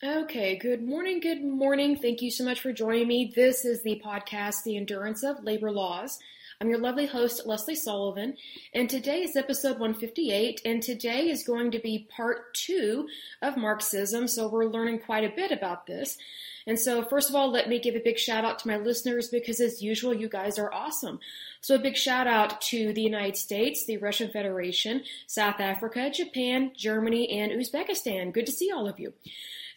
[0.00, 1.96] Okay, good morning, good morning.
[1.96, 3.32] Thank you so much for joining me.
[3.34, 6.20] This is the podcast, The Endurance of Labor Laws.
[6.60, 8.36] I'm your lovely host, Lesley Sullivan,
[8.72, 13.08] and today is episode 158, and today is going to be part two
[13.42, 16.16] of Marxism, so we're learning quite a bit about this.
[16.64, 19.26] And so, first of all, let me give a big shout out to my listeners
[19.26, 21.18] because, as usual, you guys are awesome.
[21.60, 26.70] So, a big shout out to the United States, the Russian Federation, South Africa, Japan,
[26.76, 28.32] Germany, and Uzbekistan.
[28.32, 29.12] Good to see all of you.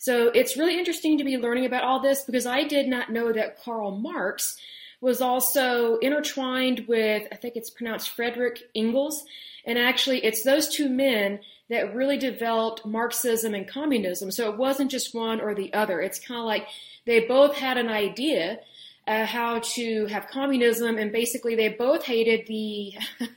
[0.02, 3.32] So it's really interesting to be learning about all this because I did not know
[3.32, 4.58] that Karl Marx
[5.00, 9.24] was also intertwined with, I think it's pronounced Frederick Engels.
[9.64, 14.32] And actually, it's those two men that really developed Marxism and communism.
[14.32, 16.02] So it wasn't just one or the other.
[16.02, 16.66] It's kind of like
[17.06, 18.58] they both had an idea
[19.06, 22.96] uh, how to have communism, and basically they both hated the.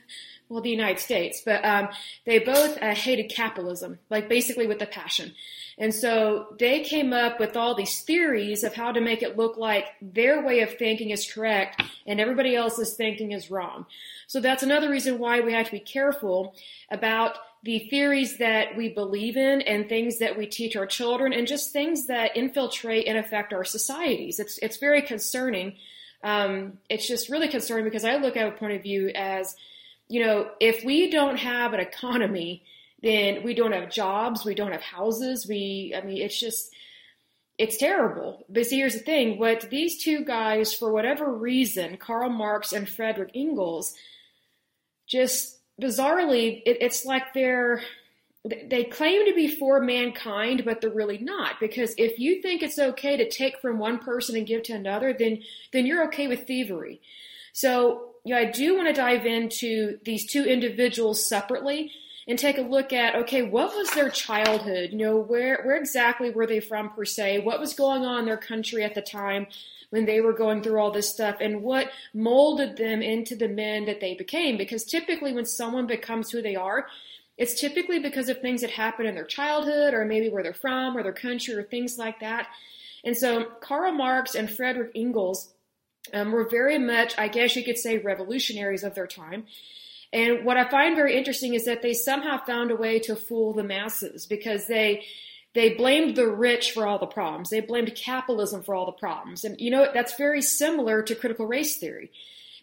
[0.49, 1.89] well, the United States, but um,
[2.25, 5.33] they both uh, hated capitalism, like basically with a passion.
[5.77, 9.57] And so they came up with all these theories of how to make it look
[9.57, 13.85] like their way of thinking is correct and everybody else's thinking is wrong.
[14.27, 16.55] So that's another reason why we have to be careful
[16.89, 21.47] about the theories that we believe in and things that we teach our children and
[21.47, 24.39] just things that infiltrate and affect our societies.
[24.39, 25.75] It's, it's very concerning.
[26.23, 29.55] Um, it's just really concerning because I look at a point of view as,
[30.07, 32.63] you know, if we don't have an economy
[33.01, 35.47] then we don't have jobs, we don't have houses.
[35.47, 36.71] We, I mean, it's just,
[37.57, 38.45] it's terrible.
[38.49, 42.87] But see, here's the thing: what these two guys, for whatever reason, Karl Marx and
[42.87, 43.93] Frederick Engels,
[45.07, 47.81] just bizarrely, it, it's like they're
[48.43, 51.59] they claim to be for mankind, but they're really not.
[51.59, 55.13] Because if you think it's okay to take from one person and give to another,
[55.17, 57.01] then then you're okay with thievery.
[57.53, 61.91] So, you know, I do want to dive into these two individuals separately
[62.27, 64.91] and take a look at okay, what was their childhood?
[64.91, 67.39] You know, where where exactly were they from per se?
[67.39, 69.47] What was going on in their country at the time?
[69.89, 73.85] when they were going through all this stuff and what molded them into the men
[73.85, 74.57] that they became.
[74.57, 76.87] Because typically, when someone becomes who they are,
[77.37, 80.97] it's typically because of things that happened in their childhood or maybe where they're from
[80.97, 82.47] or their country or things like that.
[83.03, 85.53] And so, Karl Marx and Frederick Engels
[86.13, 89.45] um, were very much, I guess you could say, revolutionaries of their time.
[90.15, 93.51] And what I find very interesting is that they somehow found a way to fool
[93.51, 95.03] the masses because they
[95.53, 97.49] they blamed the rich for all the problems.
[97.49, 99.43] They blamed capitalism for all the problems.
[99.43, 102.11] And you know that's very similar to critical race theory.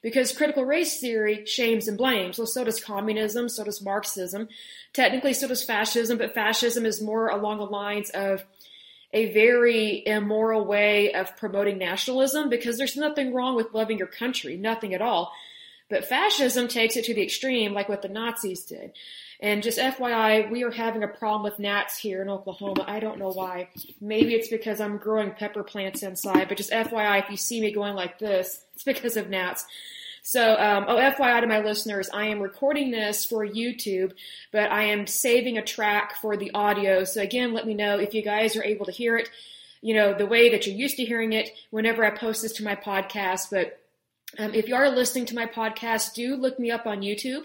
[0.03, 2.39] Because critical race theory shames and blames.
[2.39, 4.49] Well, so does communism, so does Marxism.
[4.95, 8.45] Technically, so does fascism, but fascism is more along the lines of
[9.13, 14.57] a very immoral way of promoting nationalism because there's nothing wrong with loving your country,
[14.57, 15.33] nothing at all.
[15.89, 18.93] But fascism takes it to the extreme, like what the Nazis did.
[19.43, 22.85] And just FYI, we are having a problem with gnats here in Oklahoma.
[22.87, 23.69] I don't know why.
[24.01, 27.73] Maybe it's because I'm growing pepper plants inside, but just FYI, if you see me
[27.73, 29.67] going like this, it's because of gnats.
[30.23, 34.13] So, um, oh, FYI to my listeners, I am recording this for YouTube,
[34.53, 37.03] but I am saving a track for the audio.
[37.03, 39.29] So again, let me know if you guys are able to hear it,
[39.81, 42.65] you know, the way that you're used to hearing it whenever I post this to
[42.65, 43.51] my podcast.
[43.51, 43.82] But
[44.39, 47.45] um, if you are listening to my podcast, do look me up on YouTube.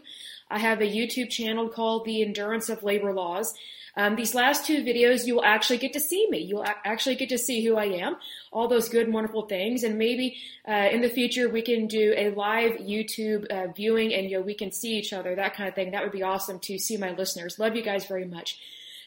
[0.49, 3.53] I have a YouTube channel called The Endurance of Labor Laws.
[3.97, 6.37] Um, these last two videos, you will actually get to see me.
[6.37, 8.15] You'll actually get to see who I am,
[8.51, 10.37] all those good, wonderful things, and maybe
[10.67, 14.43] uh, in the future we can do a live YouTube uh, viewing, and you know
[14.43, 15.91] we can see each other, that kind of thing.
[15.91, 17.57] That would be awesome to see my listeners.
[17.57, 18.59] Love you guys very much.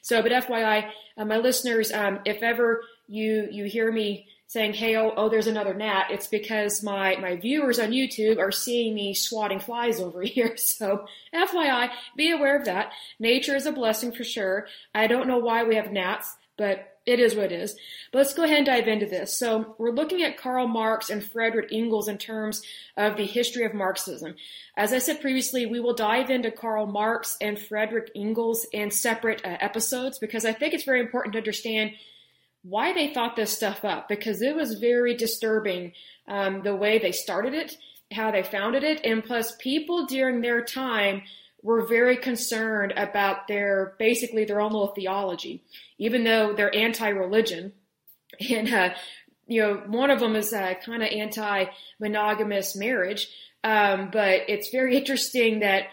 [0.02, 4.96] So, but FYI, uh, my listeners, um, if ever you you hear me saying, hey,
[4.96, 9.14] oh, oh, there's another gnat, it's because my, my viewers on YouTube are seeing me
[9.14, 10.56] swatting flies over here.
[10.56, 12.90] So FYI, be aware of that.
[13.20, 14.66] Nature is a blessing for sure.
[14.92, 17.76] I don't know why we have gnats, but it is what it is.
[18.10, 19.32] But let's go ahead and dive into this.
[19.32, 22.60] So we're looking at Karl Marx and Frederick Engels in terms
[22.96, 24.34] of the history of Marxism.
[24.76, 29.44] As I said previously, we will dive into Karl Marx and Frederick Engels in separate
[29.44, 31.92] uh, episodes because I think it's very important to understand
[32.62, 35.92] why they thought this stuff up because it was very disturbing
[36.28, 37.76] um, the way they started it,
[38.12, 41.22] how they founded it, and plus people during their time
[41.62, 45.62] were very concerned about their basically their own little theology,
[45.98, 47.72] even though they're anti-religion,
[48.50, 48.90] and uh,
[49.46, 53.28] you know one of them is uh, kind of anti-monogamous marriage.
[53.62, 55.84] Um, but it's very interesting that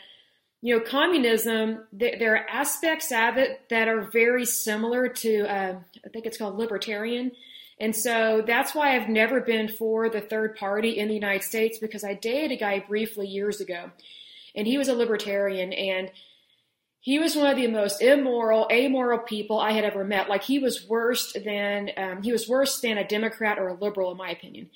[0.61, 5.75] you know, communism, there are aspects of it that are very similar to, uh,
[6.05, 7.31] I think it's called libertarian.
[7.79, 11.77] And so that's why I've never been for the third party in the United States
[11.77, 13.91] because I dated a guy briefly years ago
[14.55, 16.11] and he was a libertarian and
[16.99, 20.27] he was one of the most immoral, amoral people I had ever met.
[20.27, 24.11] Like he was worse than um, he was worse than a Democrat or a liberal,
[24.11, 24.71] in my opinion,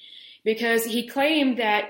[0.45, 1.89] because he claimed that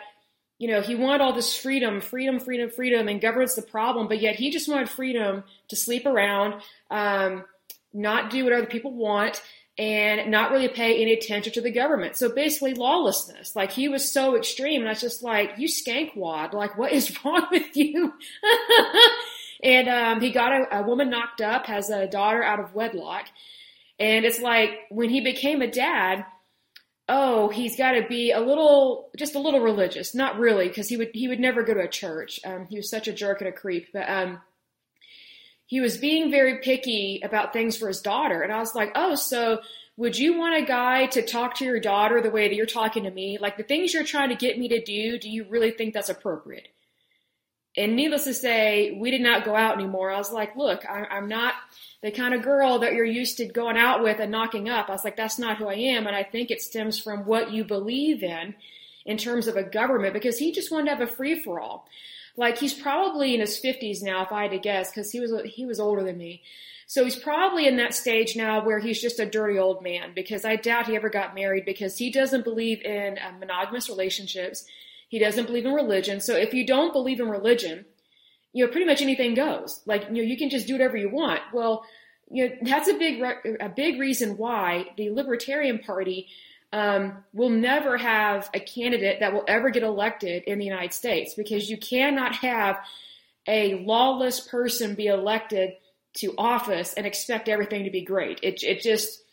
[0.62, 4.22] you know he wanted all this freedom, freedom, freedom, freedom, and government's the problem, but
[4.22, 6.62] yet he just wanted freedom to sleep around,
[6.92, 7.44] um,
[7.94, 9.42] not do what other people want,
[9.78, 12.16] and not really pay any attention to the government.
[12.16, 13.56] So basically lawlessness.
[13.56, 17.18] Like he was so extreme, and I was just like, you skankwad, like what is
[17.26, 18.14] wrong with you?
[19.64, 23.26] And um, he got a, a woman knocked up, has a daughter out of wedlock.
[24.00, 26.26] And it's like when he became a dad,
[27.12, 30.16] oh, he's got to be a little, just a little religious.
[30.16, 32.40] Not really, because he would he would never go to a church.
[32.46, 33.90] Um, he was such a jerk and a creep.
[33.92, 34.42] But um,
[35.66, 39.16] he was being very picky about things for his daughter, and I was like, oh,
[39.16, 39.60] so
[39.98, 43.04] would you want a guy to talk to your daughter the way that you're talking
[43.04, 43.38] to me?
[43.40, 46.10] Like the things you're trying to get me to do, do you really think that's
[46.10, 46.70] appropriate?
[47.78, 50.12] And needless to say, we did not go out anymore.
[50.12, 51.54] I was like, look, I, am not
[52.02, 54.90] the kind of girl that you're used to going out with and knocking up.
[54.90, 56.06] I was like, that's not who I am.
[56.06, 58.56] And I think it stems from what you believe in,
[59.06, 61.88] in terms of a government, because he just wanted to have a free for all.
[62.36, 65.34] Like he's probably in his fifties now, if I had to guess, because he was
[65.46, 66.42] he was older than me.
[66.88, 70.44] So he's probably in that stage now where he's just a dirty old man because
[70.44, 74.66] I doubt he ever got married because he doesn't believe in uh, monogamous relationships.
[75.12, 76.22] He doesn't believe in religion.
[76.22, 77.84] So if you don't believe in religion,
[78.54, 79.82] you know, pretty much anything goes.
[79.86, 81.42] Like, you know, you can just do whatever you want.
[81.54, 81.84] Well,
[82.30, 83.22] you know, that's a big,
[83.60, 86.28] a big reason why the Libertarian Party
[86.72, 91.34] um, will never have a candidate that will ever get elected in the United States
[91.34, 92.78] because you cannot have
[93.48, 95.74] a lawless person be elected
[96.14, 98.40] to office and expect everything to be great.
[98.44, 99.24] It, it just,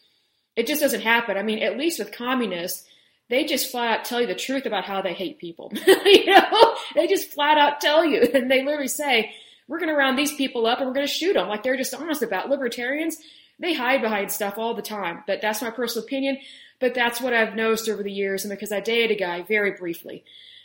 [0.57, 1.37] it just doesn't happen.
[1.37, 2.85] I mean, at least with communists,
[3.29, 5.73] they just flat out tell you the truth about how they hate people.
[5.87, 9.33] you know, they just flat out tell you, and they literally say,
[9.67, 11.77] "We're going to round these people up and we're going to shoot them." Like they're
[11.77, 12.49] just honest about.
[12.49, 13.19] Libertarians,
[13.59, 15.25] they hide behind stuff all the time.
[15.27, 16.39] But that's my personal opinion.
[16.81, 19.73] But that's what I've noticed over the years, and because I dated a guy very
[19.73, 20.25] briefly,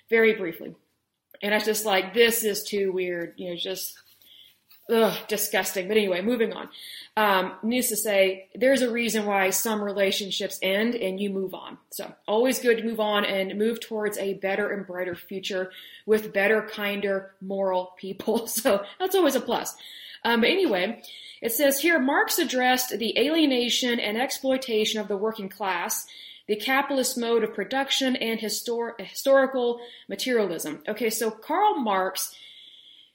[0.10, 0.76] very briefly,
[1.42, 4.00] and I was just like, "This is too weird," you know, just
[4.90, 5.88] ugh, disgusting.
[5.88, 6.70] But anyway, moving on.
[7.16, 11.78] Um, needs to say there's a reason why some relationships end and you move on.
[11.92, 15.72] So always good to move on and move towards a better and brighter future
[16.06, 18.48] with better, kinder, moral people.
[18.54, 19.76] So that's always a plus.
[20.24, 21.02] Um, but anyway,
[21.42, 26.06] it says here Marx addressed the alienation and exploitation of the working class,
[26.48, 30.82] the capitalist mode of production, and histor- historical materialism.
[30.88, 32.36] Okay, so Karl Marx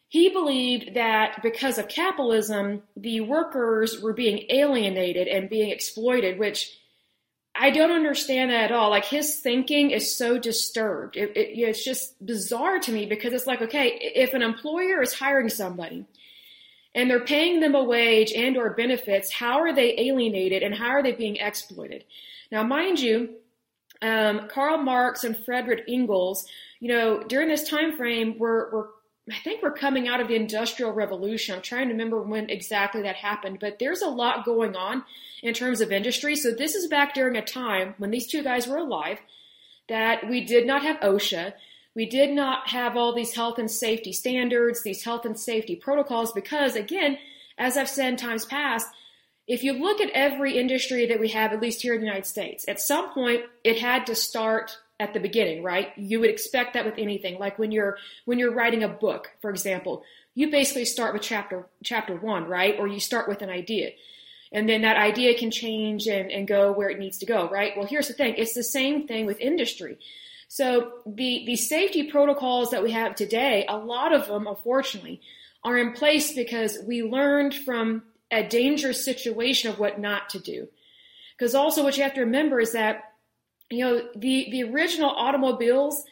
[0.08, 6.78] he believed that because of capitalism, the workers were being alienated and being exploited, which
[7.54, 8.88] I don't understand that at all.
[8.88, 11.16] Like his thinking is so disturbed.
[11.16, 15.12] It, it, it's just bizarre to me because it's like, okay, if an employer is
[15.12, 16.06] hiring somebody
[16.94, 20.88] and they're paying them a wage and or benefits, how are they alienated and how
[20.88, 22.04] are they being exploited?
[22.50, 23.34] Now, mind you,
[24.00, 26.46] um, Karl Marx and Frederick Engels,
[26.80, 28.90] you know, during this time frame were, were
[29.30, 31.54] I think we're coming out of the Industrial Revolution.
[31.54, 35.04] I'm trying to remember when exactly that happened, but there's a lot going on
[35.42, 36.34] in terms of industry.
[36.36, 39.18] So this is back during a time when these two guys were alive
[39.88, 41.54] that we did not have OSHA.
[41.94, 46.32] We did not have all these health and safety standards, these health and safety protocols,
[46.32, 47.18] because again,
[47.56, 48.86] as I've said in times past,
[49.46, 52.26] if you look at every industry that we have, at least here in the United
[52.26, 55.96] States, at some point it had to start at the beginning, right?
[55.96, 57.38] You would expect that with anything.
[57.38, 60.02] Like when you're when you're writing a book, for example,
[60.34, 62.76] you basically start with chapter chapter one, right?
[62.78, 63.90] Or you start with an idea.
[64.50, 67.72] And then that idea can change and, and go where it needs to go, right?
[67.76, 68.34] Well, here's the thing.
[68.38, 69.98] It's the same thing with industry.
[70.48, 75.20] So the, the safety protocols that we have today, a lot of them, unfortunately,
[75.62, 80.68] are in place because we learned from a dangerous situation of what not to do.
[81.36, 83.12] Because also what you have to remember is that
[83.70, 86.04] you know, the, the original automobiles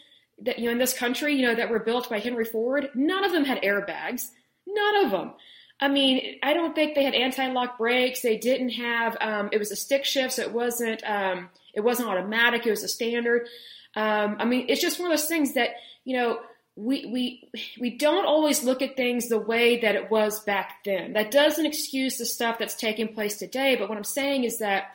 [0.42, 3.24] that, you know, in this country, you know, that were built by Henry Ford, none
[3.24, 4.28] of them had airbags.
[4.66, 5.32] None of them.
[5.80, 8.22] I mean, I don't think they had anti-lock brakes.
[8.22, 12.08] They didn't have, um, it was a stick shift, so it wasn't, um, it wasn't
[12.08, 12.66] automatic.
[12.66, 13.46] It was a standard.
[13.94, 15.70] Um, I mean, it's just one of those things that,
[16.04, 16.40] you know,
[16.76, 21.14] we, we, we don't always look at things the way that it was back then.
[21.14, 23.76] That doesn't excuse the stuff that's taking place today.
[23.76, 24.94] But what I'm saying is that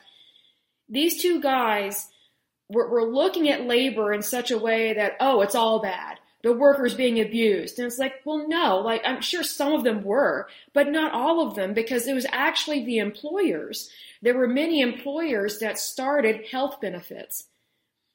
[0.88, 2.08] these two guys,
[2.68, 6.18] we're, we're looking at labor in such a way that, oh, it's all bad.
[6.42, 7.78] The workers being abused.
[7.78, 11.46] And it's like, well, no, like I'm sure some of them were, but not all
[11.46, 13.90] of them because it was actually the employers.
[14.22, 17.46] There were many employers that started health benefits.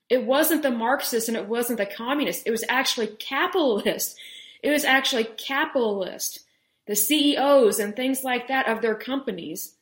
[0.09, 2.43] It wasn't the Marxists and it wasn't the communists.
[2.45, 4.17] It was actually capitalist.
[4.63, 6.41] It was actually capitalist
[6.87, 9.75] the CEOs and things like that of their companies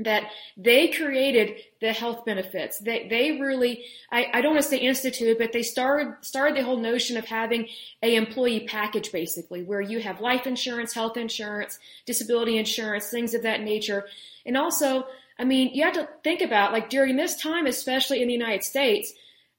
[0.00, 2.78] that they created the health benefits.
[2.78, 6.64] They, they really, I, I don't want to say institute, but they started, started the
[6.64, 7.68] whole notion of having
[8.02, 13.42] a employee package basically, where you have life insurance, health insurance, disability insurance, things of
[13.42, 14.06] that nature.
[14.46, 15.06] And also,
[15.38, 18.64] I mean, you have to think about like during this time, especially in the United
[18.64, 19.12] States,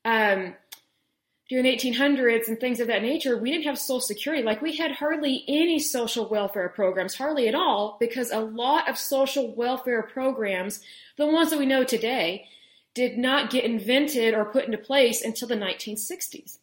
[0.03, 0.55] um,
[1.49, 4.43] during the 1800s and things of that nature, we didn't have Social Security.
[4.43, 8.99] Like we had hardly any social welfare programs, hardly at all, because a lot of
[8.99, 10.79] social welfare programs,
[11.17, 12.47] the ones that we know today,
[12.93, 16.59] did not get invented or put into place until the 1960s.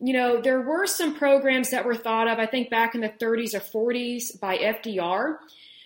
[0.00, 3.08] You know, there were some programs that were thought of, I think back in the
[3.08, 5.38] 30s or 40s by FDR,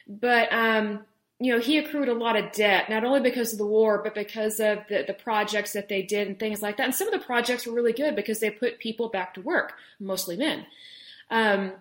[0.09, 1.05] but um,
[1.41, 4.15] you know, he accrued a lot of debt, not only because of the war, but
[4.15, 6.85] because of the, the projects that they did and things like that.
[6.85, 9.75] And some of the projects were really good because they put people back to work,
[10.01, 10.67] mostly men.
[11.31, 11.73] Um,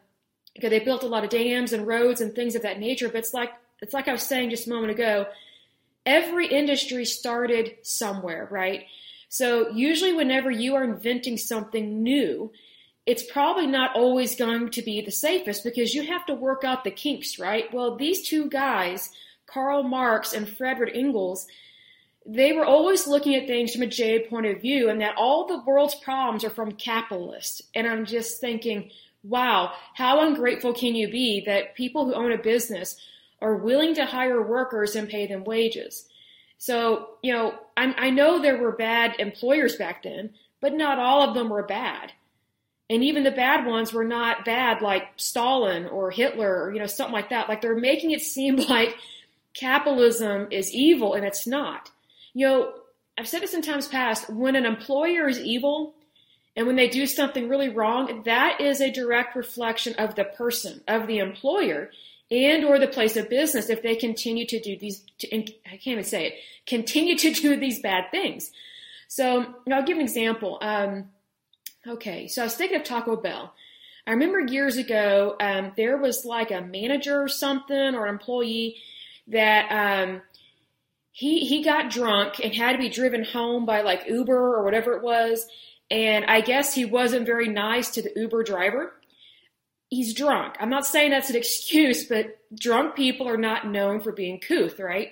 [0.62, 3.08] they built a lot of dams and roads and things of that nature.
[3.08, 5.26] But it's like, it's like I was saying just a moment ago,
[6.06, 8.86] every industry started somewhere, right?
[9.30, 12.52] So usually whenever you are inventing something new,
[13.06, 16.84] it's probably not always going to be the safest because you have to work out
[16.84, 17.74] the kinks, right?
[17.74, 19.10] Well, these two guys,
[19.48, 21.48] Karl Marx and Frederick Engels,
[22.26, 25.48] they were always looking at things from a J point of view and that all
[25.48, 27.62] the world's problems are from capitalists.
[27.74, 28.92] And I'm just thinking,
[29.24, 32.98] wow, how ungrateful can you be that people who own a business
[33.42, 36.06] are willing to hire workers and pay them wages?
[36.58, 41.22] So, you know, i I know there were bad employers back then, but not all
[41.22, 42.12] of them were bad.
[42.90, 46.86] And even the bad ones were not bad like Stalin or Hitler or, you know,
[46.88, 47.50] something like that.
[47.50, 48.96] Like they're making it seem like
[49.58, 51.92] capitalism is evil and it's not.
[52.34, 52.74] You know,
[53.18, 55.96] I've said this in times past, when an employer is evil
[56.56, 60.82] and when they do something really wrong, that is a direct reflection of the person,
[60.88, 61.90] of the employer
[62.30, 65.88] and or the place of business if they continue to do these, to, I can't
[65.88, 66.34] even say it,
[66.66, 68.52] continue to do these bad things.
[69.08, 70.60] So I'll give an example.
[70.62, 71.10] Um,
[71.88, 73.54] okay, so I was thinking of Taco Bell.
[74.06, 78.78] I remember years ago, um, there was like a manager or something or an employee
[79.28, 80.22] that um,
[81.12, 84.94] he he got drunk and had to be driven home by like Uber or whatever
[84.94, 85.48] it was,
[85.90, 88.94] and I guess he wasn't very nice to the Uber driver.
[89.90, 90.56] He's drunk.
[90.60, 94.80] I'm not saying that's an excuse, but drunk people are not known for being couth,
[94.80, 95.12] right?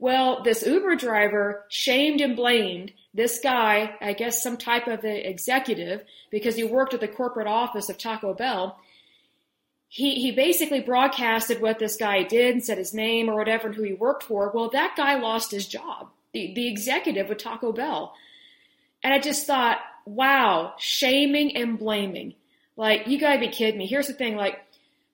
[0.00, 5.16] Well, this Uber driver shamed and blamed this guy, I guess some type of an
[5.16, 8.78] executive, because he worked at the corporate office of Taco Bell,
[9.88, 13.76] he he basically broadcasted what this guy did and said his name or whatever and
[13.76, 14.50] who he worked for.
[14.54, 18.14] Well, that guy lost his job, the, the executive with Taco Bell.
[19.02, 22.34] And I just thought, wow, shaming and blaming.
[22.76, 23.86] Like, you gotta be kidding me.
[23.86, 24.58] Here's the thing, like,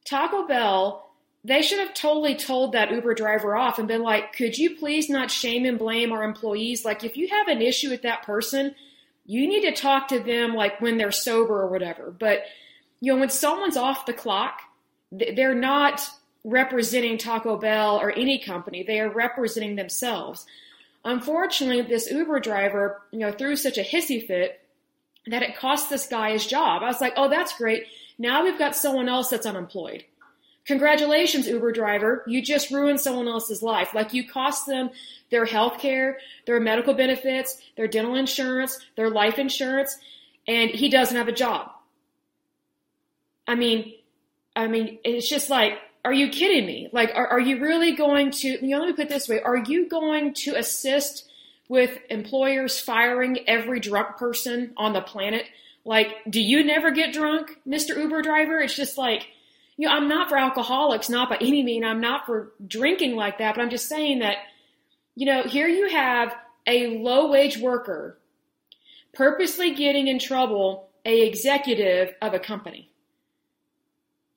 [0.05, 1.09] Taco Bell,
[1.45, 5.09] they should have totally told that Uber driver off and been like, could you please
[5.09, 6.85] not shame and blame our employees?
[6.85, 8.75] Like, if you have an issue with that person,
[9.27, 12.11] you need to talk to them like when they're sober or whatever.
[12.11, 12.45] But
[13.01, 14.61] you know, when someone's off the clock,
[15.13, 16.09] they're not
[16.45, 18.83] representing Taco Bell or any company.
[18.83, 20.47] They are representing themselves.
[21.05, 24.61] Unfortunately, this Uber driver, you know, threw such a hissy fit
[25.27, 26.83] that it cost this guy his job.
[26.83, 27.85] I was like, oh, that's great.
[28.19, 30.05] Now we've got someone else that's unemployed.
[30.67, 32.25] Congratulations, Uber driver.
[32.27, 33.93] You just ruined someone else's life.
[33.93, 34.91] Like you cost them
[35.31, 39.99] their health care, their medical benefits, their dental insurance, their life insurance,
[40.49, 41.71] and he doesn't have a job.
[43.47, 43.95] I mean,
[44.57, 46.89] I mean, it's just like, are you kidding me?
[46.93, 49.41] Like, are, are you really going to, you know, let me put it this way.
[49.41, 51.29] Are you going to assist
[51.69, 55.47] with employers firing every drunk person on the planet?
[55.85, 57.97] Like, do you never get drunk, Mr.
[57.97, 58.61] Uber driver?
[58.61, 59.29] It's just like,
[59.77, 61.85] you know, I'm not for alcoholics, not by any means.
[61.85, 64.37] I'm not for drinking like that, but I'm just saying that,
[65.15, 66.35] you know, here you have
[66.67, 68.19] a low wage worker
[69.15, 72.91] purposely getting in trouble a executive of a company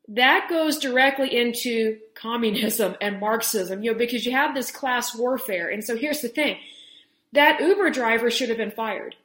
[0.09, 5.69] that goes directly into communism and Marxism, you know, because you have this class warfare.
[5.69, 6.57] And so here's the thing
[7.33, 9.15] that Uber driver should have been fired.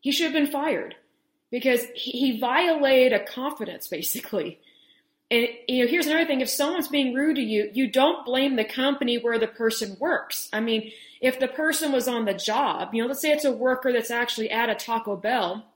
[0.00, 0.96] He should have been fired
[1.50, 4.58] because he violated a confidence, basically.
[5.30, 8.56] And you know, here's another thing: if someone's being rude to you, you don't blame
[8.56, 10.48] the company where the person works.
[10.52, 13.52] I mean, if the person was on the job, you know, let's say it's a
[13.52, 15.66] worker that's actually at a Taco Bell,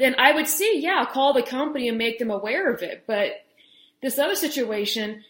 [0.00, 3.04] then I would say, yeah, call the company and make them aware of it.
[3.06, 3.32] But
[4.00, 5.24] this other situation,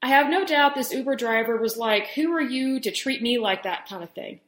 [0.00, 3.38] I have no doubt this Uber driver was like, who are you to treat me
[3.38, 4.40] like that kind of thing?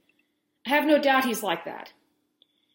[0.64, 1.93] I have no doubt he's like that.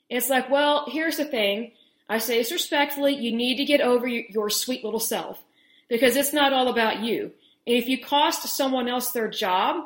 [0.10, 1.72] It's like, well, here's the thing.
[2.10, 5.42] I say this respectfully, you need to get over your, sweet little self.
[5.90, 7.32] because it's not all about you.
[7.68, 9.86] And if you cost someone else their job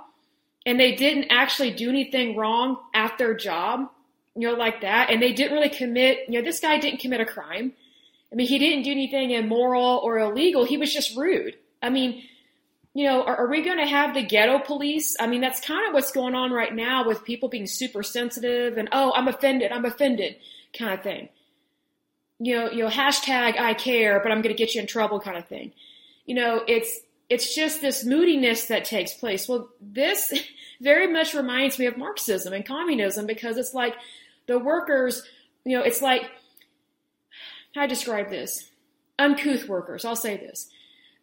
[0.66, 3.90] and they didn't actually do anything wrong at their job,
[4.36, 7.22] you know, like that, and they didn't really commit, you know, this guy didn't commit
[7.22, 7.74] a crime.
[8.32, 10.66] I mean, he didn't do anything immoral or illegal.
[10.66, 11.56] He was just rude.
[11.84, 12.24] I mean,
[12.96, 15.16] you know, are, are we going to have the ghetto police?
[15.20, 18.78] I mean, that's kind of what's going on right now with people being super sensitive
[18.78, 20.38] and, oh, I'm offended, I'm offended
[20.78, 21.30] kind of thing.
[22.40, 25.20] You know, you know, hashtag I care, but I'm going to get you in trouble
[25.20, 25.74] kind of thing.
[26.26, 29.48] You know, it's, it's just this moodiness that takes place.
[29.48, 30.34] Well, this
[30.82, 33.96] very much reminds me of Marxism and communism because it's like
[34.48, 35.24] the workers,
[35.66, 36.24] you know, it's like,
[37.76, 38.70] how I describe this?
[39.18, 40.70] Uncouth workers, I'll say this.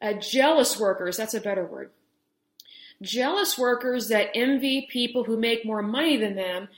[0.03, 1.91] Uh, jealous workers, that's a better word.
[3.03, 6.69] Jealous workers that envy people who make more money than them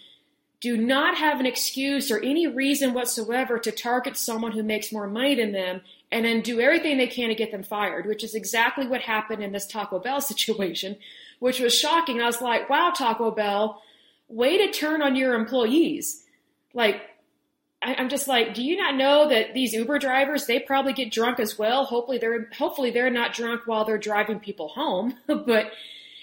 [0.61, 5.09] do not have an excuse or any reason whatsoever to target someone who makes more
[5.09, 5.81] money than them
[6.13, 9.43] and then do everything they can to get them fired, which is exactly what happened
[9.43, 10.97] in this Taco Bell situation,
[11.41, 12.21] which was shocking.
[12.21, 13.83] I was like, wow, Taco Bell,
[14.29, 16.22] way to turn on your employees.
[16.75, 17.03] Like,
[17.83, 21.11] I, am just like, do you not know that these Uber drivers, they probably get
[21.11, 21.85] drunk as well?
[21.85, 25.15] Hopefully they're, hopefully they're not drunk while they're driving people home.
[25.27, 25.73] but,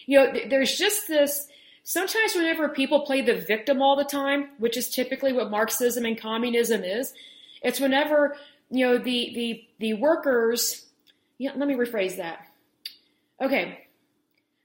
[0.05, 1.47] you know, there's just this,
[1.83, 6.19] sometimes whenever people play the victim all the time, which is typically what Marxism and
[6.19, 7.13] communism is,
[7.61, 8.37] it's whenever,
[8.69, 10.85] you know, the, the, the workers,
[11.37, 12.45] yeah, let me rephrase that.
[13.41, 13.85] Okay.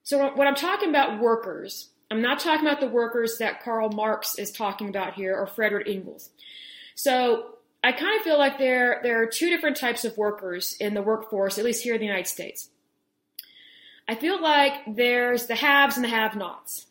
[0.05, 4.39] So when I'm talking about workers, I'm not talking about the workers that Karl Marx
[4.39, 6.31] is talking about here or Frederick Engels.
[6.95, 10.95] So I kind of feel like there, there are two different types of workers in
[10.95, 12.69] the workforce, at least here in the United States.
[14.07, 16.87] I feel like there's the haves and the have nots.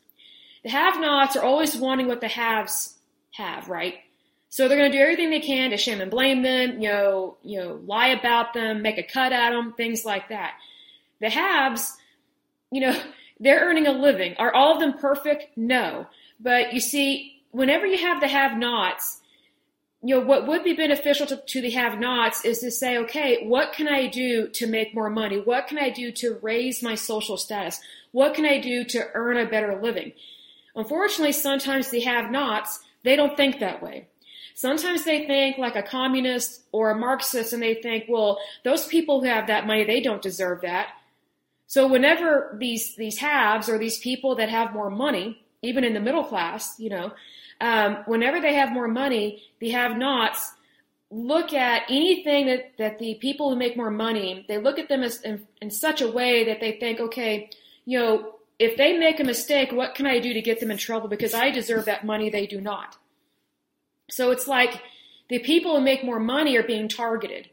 [0.63, 2.96] The have nots are always wanting what the haves
[3.32, 3.96] have, right?
[4.50, 7.38] So they're going to do everything they can to shame and blame them, you know,
[7.41, 10.53] you know, lie about them, make a cut at them, things like that.
[11.22, 11.98] The haves,
[12.72, 13.00] you know,
[13.40, 14.36] they're earning a living.
[14.38, 15.58] Are all of them perfect?
[15.58, 16.08] No.
[16.40, 19.22] But you see, whenever you have the have nots,
[20.02, 23.48] you know, what would be beneficial to, to the have nots is to say, okay,
[23.48, 25.39] what can I do to make more money?
[25.39, 27.80] What can I do to raise my social status?
[28.12, 30.12] What can I do to earn a better living?
[30.76, 34.08] Unfortunately, sometimes the have nots, they don't think that way.
[34.56, 39.22] Sometimes they think like a communist or a Marxist and they think, well, those people
[39.22, 40.89] who have that money, they don't deserve that.
[41.73, 45.99] So whenever these, these haves or these people that have more money, even in the
[45.99, 47.13] middle class, you know,
[47.62, 50.51] um, whenever they have more money, the have-nots
[51.09, 55.01] look at anything that, that the people who make more money, they look at them
[55.01, 57.49] as in, in such a way that they think, okay,
[57.86, 60.77] you know, if they make a mistake, what can I do to get them in
[60.77, 61.07] trouble?
[61.07, 62.97] Because I deserve that money, they do not.
[64.12, 64.79] So it's like
[65.27, 67.49] the people who make more money are being targeted.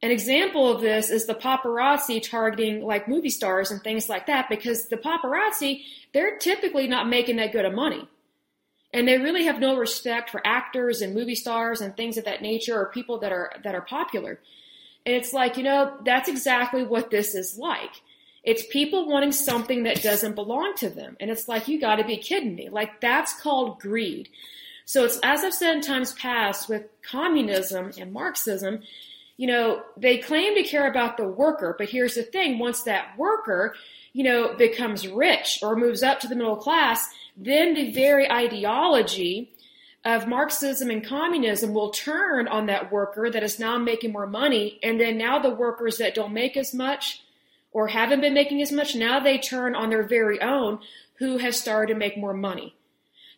[0.00, 4.48] An example of this is the paparazzi targeting like movie stars and things like that
[4.48, 5.82] because the paparazzi,
[6.14, 8.08] they're typically not making that good of money.
[8.92, 12.42] And they really have no respect for actors and movie stars and things of that
[12.42, 14.40] nature or people that are that are popular.
[15.04, 18.02] And it's like, you know, that's exactly what this is like.
[18.44, 21.16] It's people wanting something that doesn't belong to them.
[21.18, 22.68] And it's like, you gotta be kidding me.
[22.68, 24.28] Like that's called greed.
[24.84, 28.82] So it's, as I've said in times past with communism and Marxism,
[29.38, 33.16] you know, they claim to care about the worker, but here's the thing, once that
[33.16, 33.74] worker,
[34.12, 39.52] you know, becomes rich or moves up to the middle class, then the very ideology
[40.04, 44.80] of Marxism and communism will turn on that worker that is now making more money.
[44.82, 47.22] And then now the workers that don't make as much
[47.70, 50.80] or haven't been making as much, now they turn on their very own
[51.18, 52.74] who has started to make more money.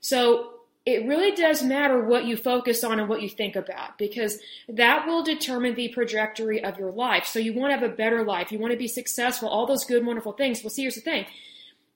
[0.00, 0.59] So
[0.90, 5.06] it really does matter what you focus on and what you think about because that
[5.06, 7.26] will determine the trajectory of your life.
[7.26, 8.50] So you want to have a better life.
[8.50, 10.62] You want to be successful, all those good, wonderful things.
[10.62, 11.26] Well, see, here's the thing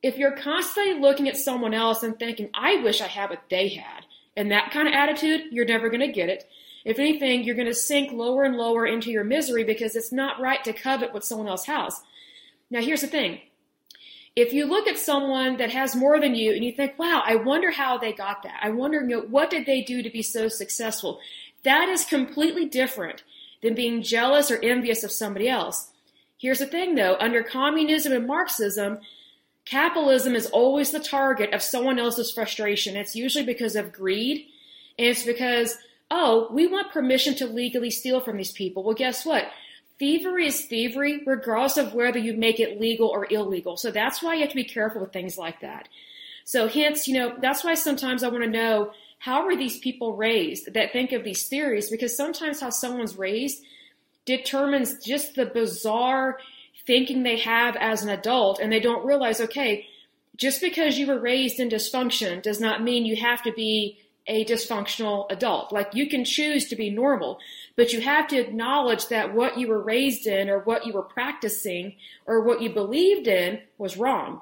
[0.02, 3.70] if you're constantly looking at someone else and thinking, I wish I had what they
[3.70, 4.04] had,
[4.36, 6.44] and that kind of attitude, you're never going to get it.
[6.84, 10.40] If anything, you're going to sink lower and lower into your misery because it's not
[10.40, 11.98] right to covet what someone else has.
[12.70, 13.40] Now, here's the thing.
[14.36, 17.36] If you look at someone that has more than you and you think, wow, I
[17.36, 18.58] wonder how they got that.
[18.60, 21.20] I wonder, you know, what did they do to be so successful?
[21.62, 23.22] That is completely different
[23.62, 25.90] than being jealous or envious of somebody else.
[26.36, 28.98] Here's the thing though, under communism and Marxism,
[29.64, 32.96] Capitalism is always the target of someone else's frustration.
[32.96, 34.46] It's usually because of greed.
[34.98, 35.78] And it's because,
[36.10, 38.82] oh, we want permission to legally steal from these people.
[38.82, 39.46] Well, guess what?
[39.98, 43.76] Thievery is thievery, regardless of whether you make it legal or illegal.
[43.76, 45.88] So that's why you have to be careful with things like that.
[46.44, 50.16] So hence, you know, that's why sometimes I want to know how were these people
[50.16, 51.90] raised that think of these theories?
[51.90, 53.62] Because sometimes how someone's raised
[54.26, 56.38] determines just the bizarre
[56.86, 59.86] thinking they have as an adult and they don't realize, okay,
[60.36, 64.44] just because you were raised in dysfunction does not mean you have to be a
[64.44, 65.72] dysfunctional adult.
[65.72, 67.38] Like you can choose to be normal,
[67.76, 71.02] but you have to acknowledge that what you were raised in or what you were
[71.02, 74.40] practicing or what you believed in was wrong.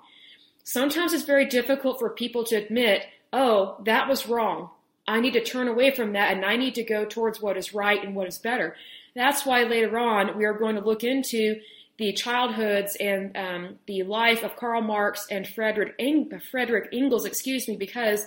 [0.64, 4.70] Sometimes it's very difficult for people to admit, oh, that was wrong.
[5.08, 7.74] I need to turn away from that and I need to go towards what is
[7.74, 8.76] right and what is better.
[9.14, 11.60] That's why later on we are going to look into
[11.98, 17.68] the childhoods and um, the life of Karl Marx and Frederick, Eng- Frederick Engels, excuse
[17.68, 18.26] me, because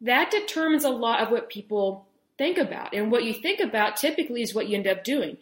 [0.00, 2.07] that determines a lot of what people
[2.38, 2.94] think about.
[2.94, 5.36] And what you think about typically is what you end up doing.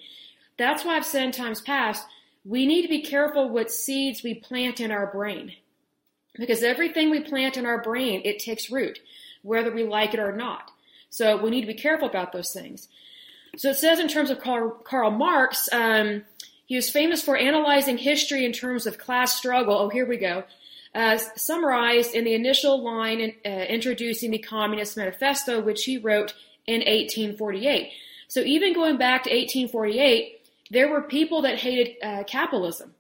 [0.59, 2.07] That's why I've said in times past,
[2.45, 5.53] we need to be careful what seeds we plant in our brain.
[6.35, 8.99] Because everything we plant in our brain, it takes root,
[9.43, 10.71] whether we like it or not.
[11.11, 12.89] So we need to be careful about those things.
[13.57, 16.25] So it says in terms of Karl, Marx, um,
[16.67, 19.75] he was famous for analyzing history in terms of class struggle.
[19.75, 20.45] Oh, here we go.
[20.95, 26.35] Uh, summarized in the initial line in, uh, introducing the Communist Manifesto, which he wrote
[26.67, 27.93] in 1848.
[28.29, 32.95] So even going back to 1848, there were people that hated uh, capitalism.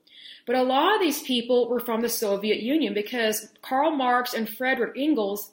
[0.46, 4.48] But a lot of these people were from the Soviet Union because Karl Marx and
[4.48, 5.50] Frederick Engels,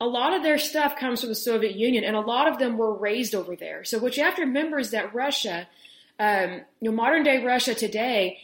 [0.00, 2.78] a lot of their stuff comes from the Soviet Union, and a lot of them
[2.78, 3.82] were raised over there.
[3.82, 5.66] So what you have to remember is that Russia,
[6.20, 8.38] um, you know, modern day Russia today,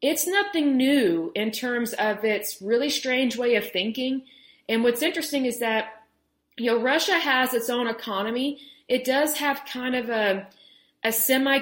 [0.00, 4.22] it's nothing new in terms of its really strange way of thinking.
[4.68, 6.01] And what's interesting is that,
[6.62, 8.60] you know, Russia has its own economy.
[8.86, 10.46] It does have kind of a
[11.02, 11.58] a semi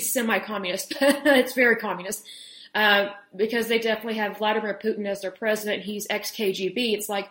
[0.00, 0.94] semi communist.
[1.00, 2.26] it's very communist
[2.74, 5.84] uh, because they definitely have Vladimir Putin as their president.
[5.84, 6.94] He's ex KGB.
[6.94, 7.28] It's like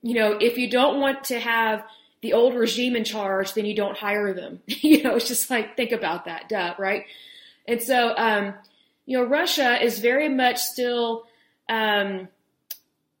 [0.00, 1.84] you know if you don't want to have
[2.22, 4.60] the old regime in charge, then you don't hire them.
[4.66, 7.04] you know, it's just like think about that, duh, right?
[7.68, 8.54] And so um,
[9.04, 11.26] you know, Russia is very much still
[11.68, 12.28] um,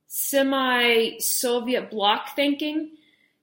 [0.06, 2.90] semi Soviet bloc thinking,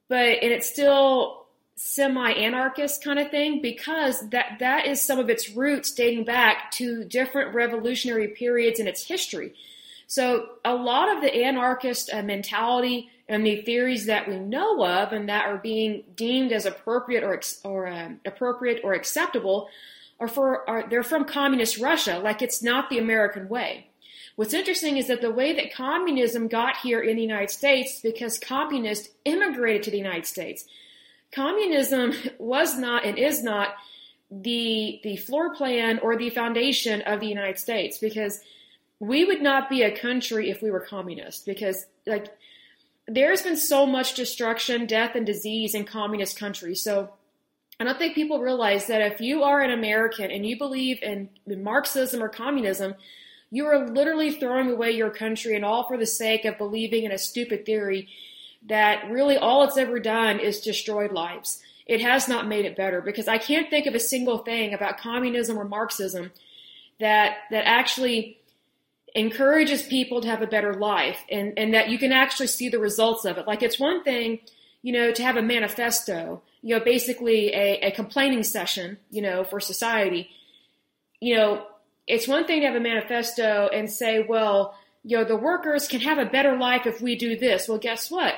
[0.09, 1.43] but and it's still
[1.75, 7.03] semi-anarchist kind of thing because that that is some of its roots dating back to
[7.03, 9.53] different revolutionary periods in its history.
[10.07, 15.11] So a lot of the anarchist uh, mentality and the theories that we know of
[15.11, 19.69] and that are being deemed as appropriate or or uh, appropriate or acceptable
[20.19, 22.19] are for are they're from communist Russia.
[22.19, 23.87] Like it's not the American way.
[24.35, 28.39] What's interesting is that the way that communism got here in the United States because
[28.39, 30.65] communists immigrated to the United States
[31.31, 33.75] communism was not and is not
[34.31, 38.41] the the floor plan or the foundation of the United States because
[38.99, 42.27] we would not be a country if we were communist because like
[43.07, 46.81] there's been so much destruction, death and disease in communist countries.
[46.81, 47.11] So
[47.79, 51.29] I don't think people realize that if you are an American and you believe in
[51.45, 52.95] Marxism or communism,
[53.53, 57.11] you are literally throwing away your country and all for the sake of believing in
[57.11, 58.09] a stupid theory
[58.67, 61.61] that really all it's ever done is destroyed lives.
[61.85, 64.97] It has not made it better because I can't think of a single thing about
[64.97, 66.31] communism or Marxism
[66.99, 68.39] that that actually
[69.13, 72.79] encourages people to have a better life and, and that you can actually see the
[72.79, 73.45] results of it.
[73.45, 74.39] Like it's one thing,
[74.81, 79.43] you know, to have a manifesto, you know, basically a, a complaining session, you know,
[79.43, 80.31] for society.
[81.19, 81.67] You know,
[82.07, 85.99] it's one thing to have a manifesto and say, well, you know, the workers can
[86.01, 87.67] have a better life if we do this.
[87.67, 88.35] Well, guess what?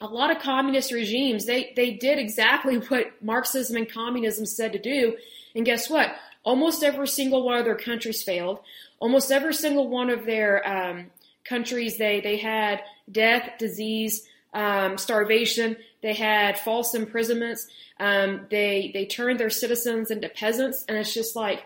[0.00, 4.78] a lot of communist regimes, they, they did exactly what Marxism and communism said to
[4.78, 5.16] do.
[5.54, 6.14] And guess what?
[6.44, 8.60] Almost every single one of their countries failed.
[8.98, 11.06] Almost every single one of their um,
[11.44, 15.76] countries, they, they had death, disease, um, starvation.
[16.02, 17.66] They had false imprisonments.
[17.98, 20.84] Um, they, they turned their citizens into peasants.
[20.86, 21.62] And it's just like,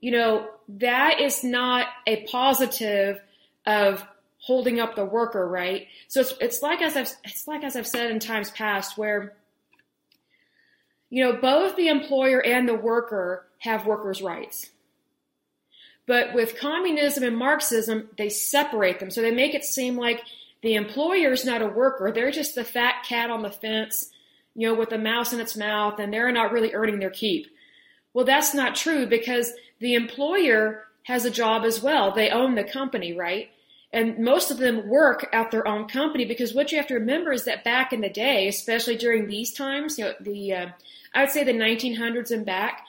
[0.00, 3.20] you know, that is not a positive
[3.66, 4.04] of
[4.38, 5.86] holding up the worker, right?
[6.08, 9.34] So it's, it's like as I've it's like as I've said in times past, where
[11.10, 14.70] you know both the employer and the worker have workers' rights.
[16.06, 19.10] But with communism and Marxism, they separate them.
[19.10, 20.20] So they make it seem like
[20.62, 24.10] the employer is not a worker; they're just the fat cat on the fence,
[24.54, 27.48] you know, with a mouse in its mouth, and they're not really earning their keep.
[28.12, 32.12] Well, that's not true because the employer has a job as well.
[32.12, 33.50] They own the company, right?
[33.92, 37.32] and most of them work at their own company because what you have to remember
[37.32, 40.66] is that back in the day, especially during these times, you know, the uh,
[41.14, 42.86] I would say the 1900s and back,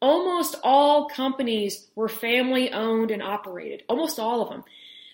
[0.00, 3.82] almost all companies were family owned and operated.
[3.88, 4.64] Almost all of them.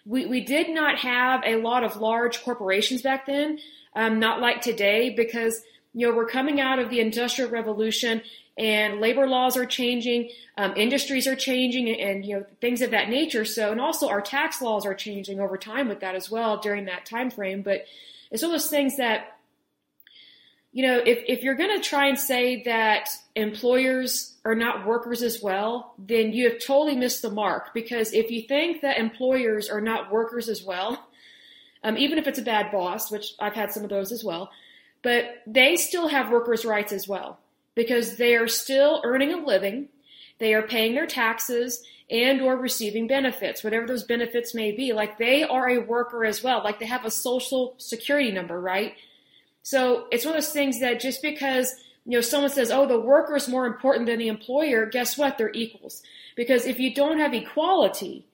[0.06, 3.58] We we did not have a lot of large corporations back then,
[3.96, 5.60] um, not like today, because
[5.94, 8.22] you know we're coming out of the industrial revolution
[8.56, 13.08] and labor laws are changing, um, industries are changing, and, you know things of that
[13.08, 13.44] nature.
[13.44, 16.84] So, and also our tax laws are changing over time with that as well during
[16.84, 17.62] that time frame.
[17.62, 17.86] But
[18.30, 19.38] it's all those things that
[20.72, 25.22] you know if if you're going to try and say that employers are not workers
[25.22, 27.74] as well, then you have totally missed the mark.
[27.74, 31.08] Because if you think that employers are not workers as well,
[31.82, 34.50] um, even if it's a bad boss, which I've had some of those as well,
[35.02, 37.40] but they still have workers' rights as well
[37.74, 39.88] because they are still earning a living,
[40.38, 44.92] they are paying their taxes and or receiving benefits, whatever those benefits may be.
[44.92, 46.62] Like they are a worker as well.
[46.62, 48.94] Like they have a social security number, right?
[49.62, 53.00] So it's one of those things that just because you know someone says, "Oh, the
[53.00, 55.38] worker is more important than the employer," guess what?
[55.38, 56.02] They're equals.
[56.36, 58.26] Because if you don't have equality,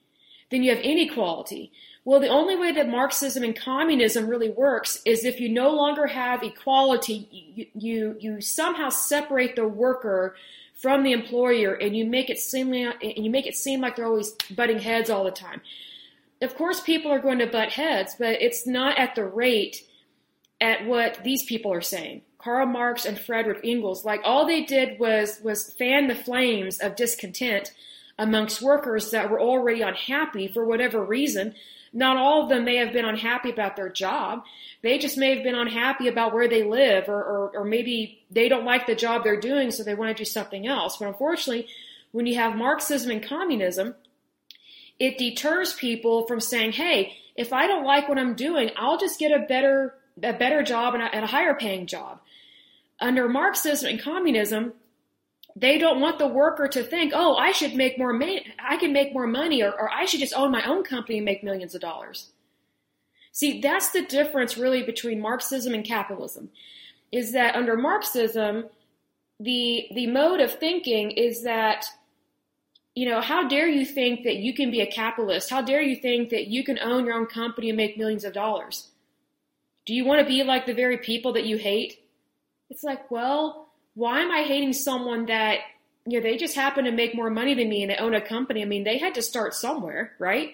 [0.49, 1.71] then you have inequality.
[2.03, 6.07] Well, the only way that Marxism and communism really works is if you no longer
[6.07, 10.35] have equality, you, you, you somehow separate the worker
[10.73, 14.07] from the employer and you make it seem and you make it seem like they're
[14.07, 15.61] always butting heads all the time.
[16.41, 19.87] Of course, people are going to butt heads, but it's not at the rate
[20.59, 22.23] at what these people are saying.
[22.39, 26.95] Karl Marx and Frederick Engels, like all they did was was fan the flames of
[26.95, 27.71] discontent
[28.17, 31.53] amongst workers that were already unhappy for whatever reason
[31.93, 34.43] not all of them may have been unhappy about their job.
[34.81, 38.47] They just may have been unhappy about where they live or, or, or maybe they
[38.47, 40.97] don't like the job they're doing, so they want to do something else.
[40.97, 41.67] But unfortunately,
[42.11, 43.95] when you have Marxism and communism,
[44.99, 49.19] it deters people from saying, hey, if I don't like what I'm doing, I'll just
[49.19, 52.19] get a better, a better job and a, and a higher paying job.
[52.99, 54.73] Under Marxism and communism,
[55.55, 58.17] they don't want the worker to think, oh, I should make more
[58.59, 61.25] I can make more money, or, or I should just own my own company and
[61.25, 62.29] make millions of dollars.
[63.31, 66.49] See, that's the difference really between Marxism and capitalism,
[67.11, 68.65] is that under Marxism,
[69.39, 71.85] the the mode of thinking is that,
[72.93, 75.49] you know, how dare you think that you can be a capitalist?
[75.49, 78.33] How dare you think that you can own your own company and make millions of
[78.33, 78.89] dollars?
[79.85, 82.03] Do you want to be like the very people that you hate?
[82.69, 85.59] It's like, well, why am I hating someone that,
[86.05, 88.21] you know, they just happen to make more money than me and they own a
[88.21, 88.61] company?
[88.61, 90.53] I mean, they had to start somewhere, right?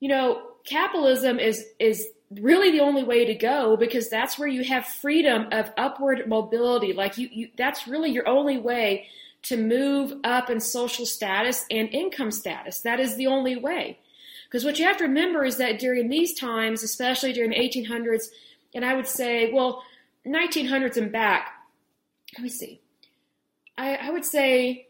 [0.00, 2.08] You know, capitalism is, is
[2.40, 6.92] really the only way to go because that's where you have freedom of upward mobility.
[6.92, 9.06] Like you, you that's really your only way
[9.42, 12.80] to move up in social status and income status.
[12.80, 13.98] That is the only way.
[14.46, 18.26] Because what you have to remember is that during these times, especially during the 1800s,
[18.74, 19.82] and I would say, well,
[20.26, 21.52] 1900s and back,
[22.34, 22.80] let me see.
[23.76, 24.86] I, I would say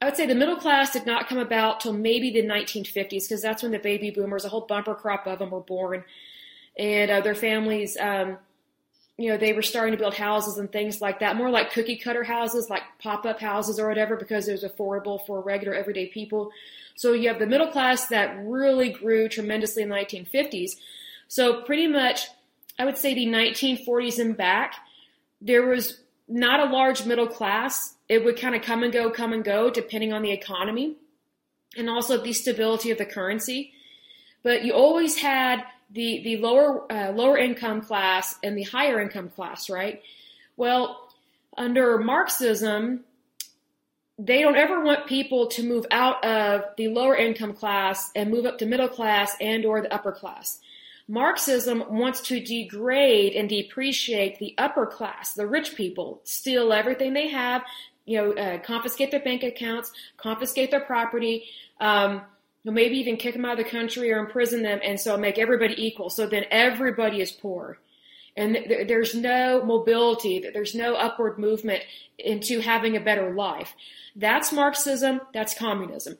[0.00, 3.40] I would say the middle class did not come about till maybe the 1950s because
[3.40, 6.04] that's when the baby boomers, a whole bumper crop of them, were born,
[6.78, 8.36] and uh, their families, um,
[9.16, 11.96] you know, they were starting to build houses and things like that, more like cookie
[11.96, 16.06] cutter houses, like pop up houses or whatever, because it was affordable for regular everyday
[16.06, 16.50] people.
[16.96, 20.72] So you have the middle class that really grew tremendously in the 1950s.
[21.28, 22.28] So pretty much,
[22.78, 24.74] I would say the 1940s and back,
[25.40, 27.94] there was not a large middle class.
[28.08, 30.96] It would kind of come and go, come and go, depending on the economy
[31.76, 33.72] and also the stability of the currency.
[34.42, 39.30] But you always had the the lower uh, lower income class and the higher income
[39.30, 40.02] class, right?
[40.56, 41.08] Well,
[41.56, 43.04] under Marxism,
[44.18, 48.46] they don't ever want people to move out of the lower income class and move
[48.46, 50.60] up to middle class and or the upper class.
[51.06, 57.28] Marxism wants to degrade and depreciate the upper class, the rich people, steal everything they
[57.28, 57.62] have,
[58.06, 61.44] you know, uh, confiscate their bank accounts, confiscate their property,
[61.80, 62.22] um,
[62.64, 65.74] maybe even kick them out of the country or imprison them, and so make everybody
[65.86, 66.08] equal.
[66.08, 67.78] So then everybody is poor.
[68.36, 71.82] And th- there's no mobility, there's no upward movement
[72.18, 73.74] into having a better life.
[74.16, 76.16] That's Marxism, that's communism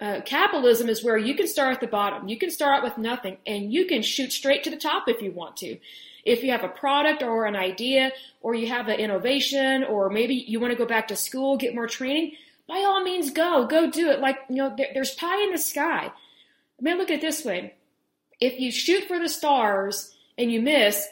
[0.00, 2.28] uh, capitalism is where you can start at the bottom.
[2.28, 5.22] You can start out with nothing and you can shoot straight to the top if
[5.22, 5.78] you want to.
[6.24, 10.34] If you have a product or an idea or you have an innovation or maybe
[10.34, 12.32] you want to go back to school, get more training,
[12.68, 14.20] by all means go, go do it.
[14.20, 16.10] Like, you know, there, there's pie in the sky.
[16.10, 17.74] I mean, look at it this way.
[18.40, 21.06] If you shoot for the stars and you miss,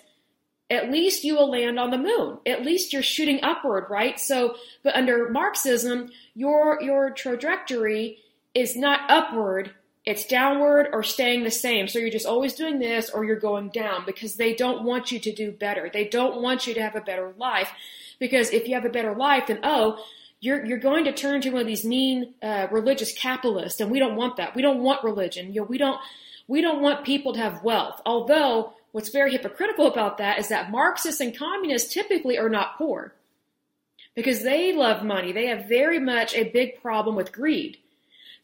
[0.69, 2.39] at least you will land on the moon.
[2.47, 4.19] At least you're shooting upward, right?
[4.19, 8.19] So, but under Marxism, your, your trajectory
[8.55, 9.73] is not upward,
[10.05, 11.89] it's downward or staying the same.
[11.89, 15.19] So you're just always doing this or you're going down because they don't want you
[15.21, 15.91] to do better.
[15.93, 17.71] They don't want you to have a better life
[18.19, 20.05] because if you have a better life, then oh,
[20.41, 23.99] you're you're going to turn to one of these mean uh, religious capitalists, and we
[23.99, 24.55] don't want that.
[24.55, 25.53] We don't want religion.
[25.55, 25.99] You know, we don't
[26.49, 28.01] we don't want people to have wealth.
[28.07, 33.15] Although what's very hypocritical about that is that Marxists and communists typically are not poor.
[34.15, 35.33] because they love money.
[35.33, 37.79] They have very much a big problem with greed.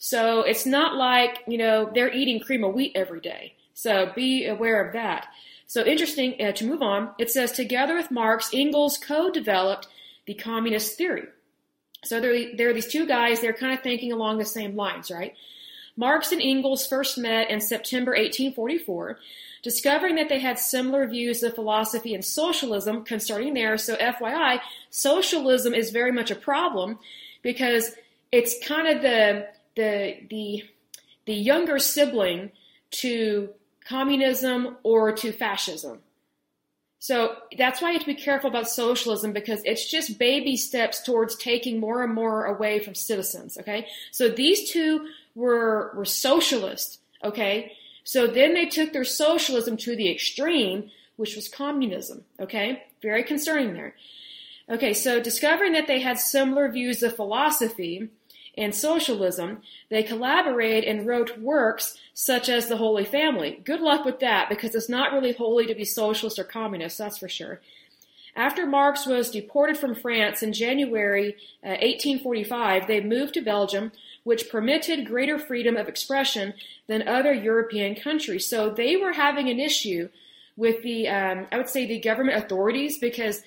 [0.02, 3.54] So it's not like, you know, they're eating cream of wheat every day.
[3.74, 5.26] So be aware of that.
[5.66, 7.10] So interesting uh, to move on.
[7.18, 9.86] It says together with Marx, Engels co-developed
[10.26, 11.24] the communist theory.
[12.02, 15.10] So there, there are these two guys, they're kind of thinking along the same lines,
[15.10, 15.34] right?
[15.98, 19.18] Marx and Engels first met in September 1844,
[19.62, 23.76] discovering that they had similar views of philosophy and socialism concerning there.
[23.76, 26.98] So FYI, socialism is very much a problem
[27.42, 27.92] because
[28.32, 30.64] it's kind of the the the
[31.26, 32.52] the younger sibling
[32.90, 33.50] to
[33.84, 36.00] communism or to fascism.
[37.00, 41.02] So that's why you have to be careful about socialism because it's just baby steps
[41.02, 43.56] towards taking more and more away from citizens.
[43.58, 43.86] Okay.
[44.12, 47.00] So these two were, were socialist.
[47.24, 47.72] Okay.
[48.04, 52.24] So then they took their socialism to the extreme, which was communism.
[52.38, 52.82] Okay.
[53.00, 53.94] Very concerning there.
[54.68, 54.92] Okay.
[54.92, 58.10] So discovering that they had similar views of philosophy,
[58.56, 63.60] and socialism, they collaborated and wrote works such as The Holy Family.
[63.64, 67.18] Good luck with that because it's not really holy to be socialist or communist, that's
[67.18, 67.60] for sure.
[68.36, 74.48] After Marx was deported from France in January uh, 1845, they moved to Belgium, which
[74.48, 76.54] permitted greater freedom of expression
[76.86, 78.46] than other European countries.
[78.46, 80.08] So they were having an issue
[80.56, 83.42] with the, um, I would say, the government authorities because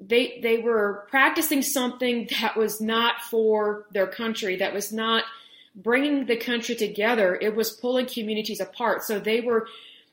[0.00, 5.24] they they were practicing something that was not for their country that was not
[5.74, 7.36] bringing the country together.
[7.40, 9.04] It was pulling communities apart.
[9.04, 9.68] So they were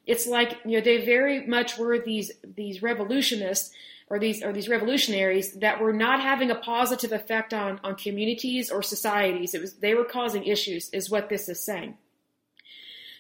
[0.06, 3.74] it's like you know they very much were these these revolutionists
[4.10, 8.72] or these or these revolutionaries that were not having a positive effect on on communities
[8.72, 9.54] or societies.
[9.54, 11.98] It was they were causing issues is what this is saying.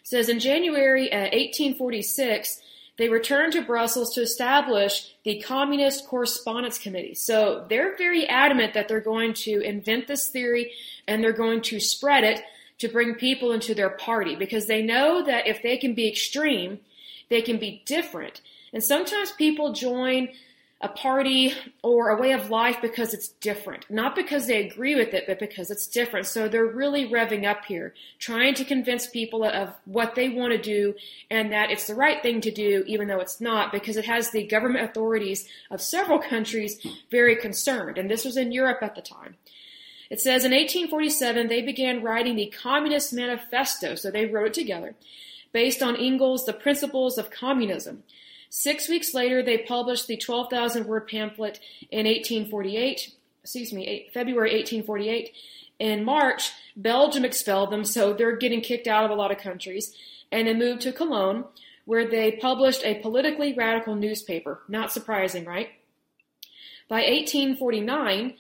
[0.02, 2.62] It says in January uh, 1846
[2.98, 7.14] they returned to Brussels to establish the Communist Correspondence Committee.
[7.14, 10.72] So they're very adamant that they're going to invent this theory
[11.08, 12.42] and they're going to spread it
[12.78, 16.80] to bring people into their party because they know that if they can be extreme,
[17.30, 18.42] they can be different.
[18.74, 20.30] And sometimes people join
[20.82, 23.90] a party or a way of life because it's different.
[23.90, 26.28] Not because they agree with it, but because it's different.
[26.28, 30.62] So they're really revving up here, trying to convince people of what they want to
[30.62, 30.94] do
[31.32, 34.32] and that it's the right thing to do, even though it's not, because it has
[34.32, 37.98] the government authorities of several countries very concerned.
[37.98, 39.38] And this was in Europe at the time.
[40.10, 44.94] It says in 1847 they began writing the Communist Manifesto, so they wrote it together,
[45.52, 48.04] based on Engels' The Principles of Communism.
[48.58, 51.60] Six weeks later, they published the 12,000 word pamphlet
[51.92, 53.14] in 1848,
[53.44, 55.34] excuse me, February 1848.
[55.78, 59.94] In March, Belgium expelled them, so they're getting kicked out of a lot of countries,
[60.32, 61.44] and they moved to Cologne,
[61.84, 64.62] where they published a politically radical newspaper.
[64.70, 65.72] Not surprising, right?
[66.88, 68.36] By 1849,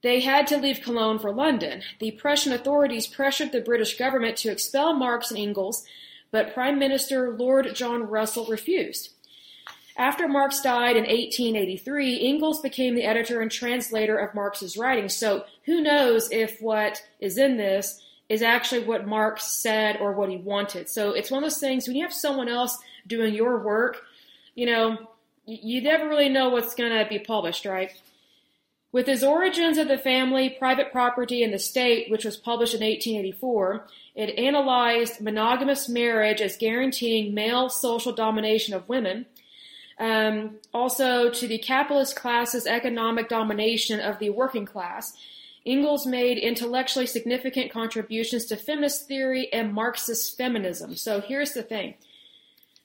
[0.00, 1.82] they had to leave Cologne for London.
[1.98, 5.84] The Prussian authorities pressured the British government to expel Marx and Engels,
[6.30, 9.10] but Prime Minister Lord John Russell refused.
[9.96, 15.16] After Marx died in 1883, Engels became the editor and translator of Marx's writings.
[15.16, 20.28] So who knows if what is in this is actually what Marx said or what
[20.28, 20.90] he wanted.
[20.90, 24.02] So it's one of those things when you have someone else doing your work,
[24.54, 24.98] you know,
[25.46, 27.92] you never really know what's going to be published, right?
[28.92, 32.80] With his Origins of the Family, Private Property, and the State, which was published in
[32.80, 39.26] 1884, it analyzed monogamous marriage as guaranteeing male social domination of women
[39.98, 45.16] um, also, to the capitalist class's economic domination of the working class,
[45.64, 50.94] Engels made intellectually significant contributions to feminist theory and Marxist feminism.
[50.94, 51.94] So here's the thing.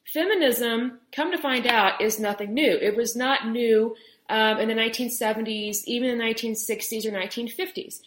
[0.04, 2.71] Feminism, come to find out, is nothing new.
[2.82, 3.95] It was not new
[4.30, 8.02] um, in the 1970s, even in the 1960s or 1950s.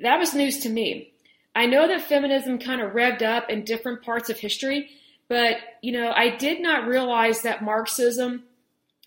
[0.00, 1.12] That was news to me.
[1.56, 4.90] I know that feminism kind of revved up in different parts of history,
[5.28, 8.44] but, you know, I did not realize that Marxism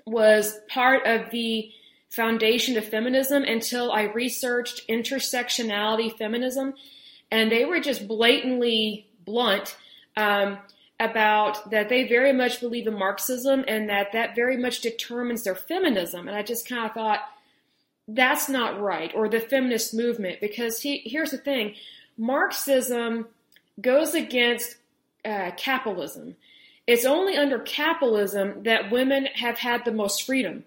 [0.05, 1.71] was part of the
[2.10, 6.74] foundation of feminism until I researched intersectionality feminism.
[7.32, 9.78] And they were just blatantly blunt
[10.17, 10.59] um,
[10.99, 15.55] about that they very much believe in Marxism and that that very much determines their
[15.55, 16.28] feminism.
[16.28, 17.22] And I just kind of thought,
[18.07, 21.76] that's not right, or the feminist movement, because he, here's the thing
[22.17, 23.28] Marxism
[23.80, 24.76] goes against
[25.26, 26.36] uh, capitalism.
[26.88, 30.65] It's only under capitalism that women have had the most freedom,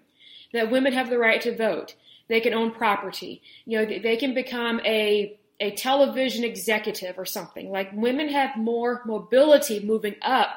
[0.53, 1.95] that women have the right to vote.
[2.27, 3.41] They can own property.
[3.65, 7.71] You know, they can become a a television executive or something.
[7.71, 10.49] Like women have more mobility moving up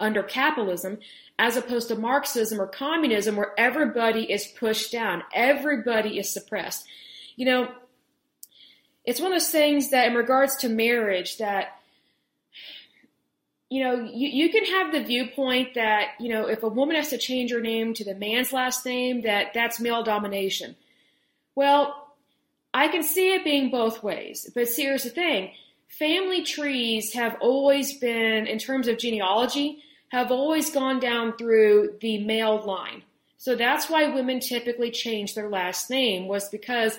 [0.00, 0.98] under capitalism,
[1.38, 6.86] as opposed to Marxism or communism, where everybody is pushed down, everybody is suppressed.
[7.36, 7.68] You know,
[9.04, 11.78] it's one of those things that, in regards to marriage, that
[13.68, 17.08] you know, you, you can have the viewpoint that, you know, if a woman has
[17.08, 20.76] to change her name to the man's last name, that that's male domination.
[21.54, 22.14] Well,
[22.72, 24.48] I can see it being both ways.
[24.54, 25.52] But see, here's the thing
[25.88, 32.24] family trees have always been, in terms of genealogy, have always gone down through the
[32.24, 33.02] male line.
[33.38, 36.98] So that's why women typically change their last name was because,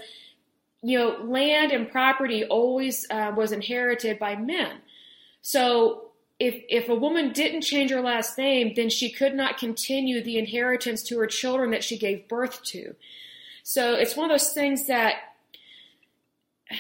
[0.82, 4.78] you know, land and property always uh, was inherited by men.
[5.42, 6.07] So
[6.40, 10.38] if if a woman didn't change her last name, then she could not continue the
[10.38, 12.96] inheritance to her children that she gave birth to.
[13.64, 15.16] So it's one of those things that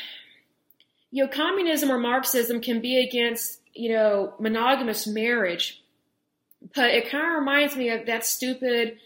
[1.11, 5.81] you know, communism or Marxism can be against, you know, monogamous marriage,
[6.75, 8.99] but it kind of reminds me of that stupid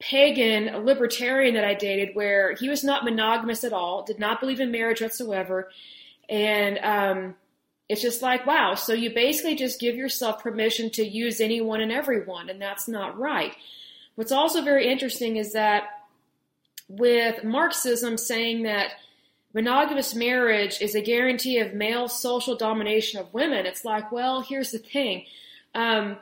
[0.00, 4.60] pagan libertarian that I dated where he was not monogamous at all, did not believe
[4.60, 5.70] in marriage whatsoever.
[6.28, 7.34] And um,
[7.90, 11.90] it's just like, wow, so you basically just give yourself permission to use anyone and
[11.90, 13.52] everyone, and that's not right.
[14.14, 15.88] What's also very interesting is that
[16.88, 18.92] with Marxism saying that
[19.52, 24.70] monogamous marriage is a guarantee of male social domination of women, it's like, well, here's
[24.70, 25.24] the thing.
[25.74, 26.16] Um,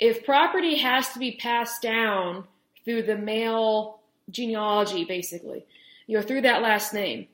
[0.00, 2.42] if property has to be passed down
[2.84, 5.64] through the male genealogy, basically,
[6.08, 7.28] you know, through that last name,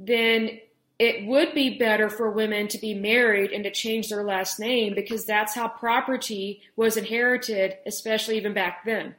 [0.00, 0.58] then
[0.98, 4.94] it would be better for women to be married and to change their last name
[4.94, 9.14] because that's how property was inherited, especially even back then.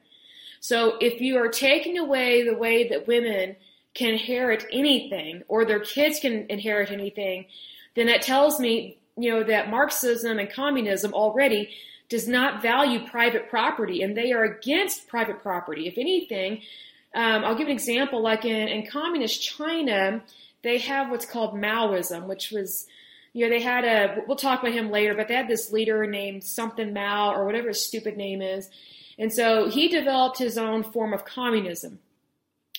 [0.60, 3.58] So if you are taking away the way that women
[3.94, 7.46] can inherit anything or their kids can inherit anything,
[7.96, 11.70] then that tells me, you know, that Marxism and communism already
[12.10, 15.88] does not value private property and they are against private property.
[15.88, 16.62] If anything,
[17.14, 20.22] um, I'll give an example like in, in communist China,
[20.64, 22.88] they have what's called Maoism, which was,
[23.34, 26.06] you know, they had a, we'll talk about him later, but they had this leader
[26.06, 28.70] named something Mao or whatever his stupid name is.
[29.20, 32.00] And so he developed his own form of communism.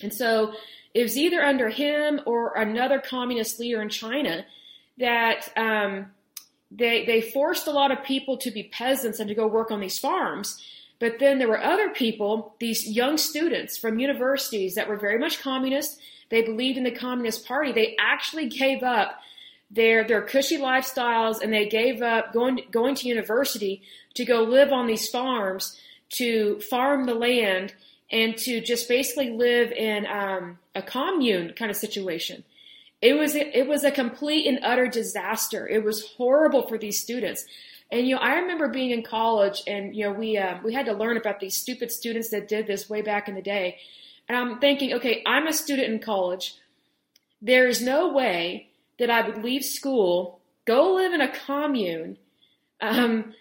[0.01, 0.53] And so
[0.93, 4.45] it was either under him or another communist leader in China
[4.97, 6.11] that um,
[6.71, 9.79] they they forced a lot of people to be peasants and to go work on
[9.79, 10.61] these farms.
[10.99, 15.41] But then there were other people, these young students from universities that were very much
[15.41, 15.99] communist.
[16.29, 17.71] They believed in the Communist Party.
[17.71, 19.19] They actually gave up
[19.71, 23.83] their their cushy lifestyles and they gave up going going to university
[24.15, 27.73] to go live on these farms to farm the land
[28.11, 32.43] and to just basically live in um, a commune kind of situation.
[33.01, 35.67] It was it was a complete and utter disaster.
[35.67, 37.45] It was horrible for these students.
[37.91, 40.85] And you know, I remember being in college, and you know, we uh, we had
[40.87, 43.77] to learn about these stupid students that did this way back in the day.
[44.29, 46.55] And I'm thinking, okay, I'm a student in college.
[47.41, 48.69] There is no way
[48.99, 52.17] that I would leave school, go live in a commune,
[52.79, 53.33] um,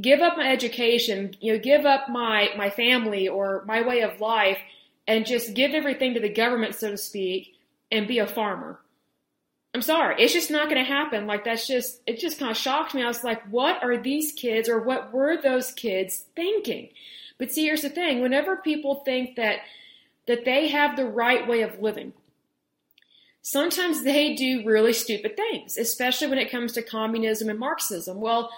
[0.00, 4.20] give up my education, you know, give up my, my family or my way of
[4.20, 4.58] life
[5.06, 7.54] and just give everything to the government, so to speak,
[7.92, 8.80] and be a farmer.
[9.74, 11.26] I'm sorry, it's just not going to happen.
[11.26, 13.02] Like that's just, it just kind of shocked me.
[13.02, 16.88] I was like, what are these kids or what were those kids thinking?
[17.38, 18.20] But see, here's the thing.
[18.20, 19.58] Whenever people think that,
[20.30, 22.12] that they have the right way of living,
[23.42, 28.20] sometimes they do really stupid things, especially when it comes to communism and Marxism.
[28.20, 28.48] Well,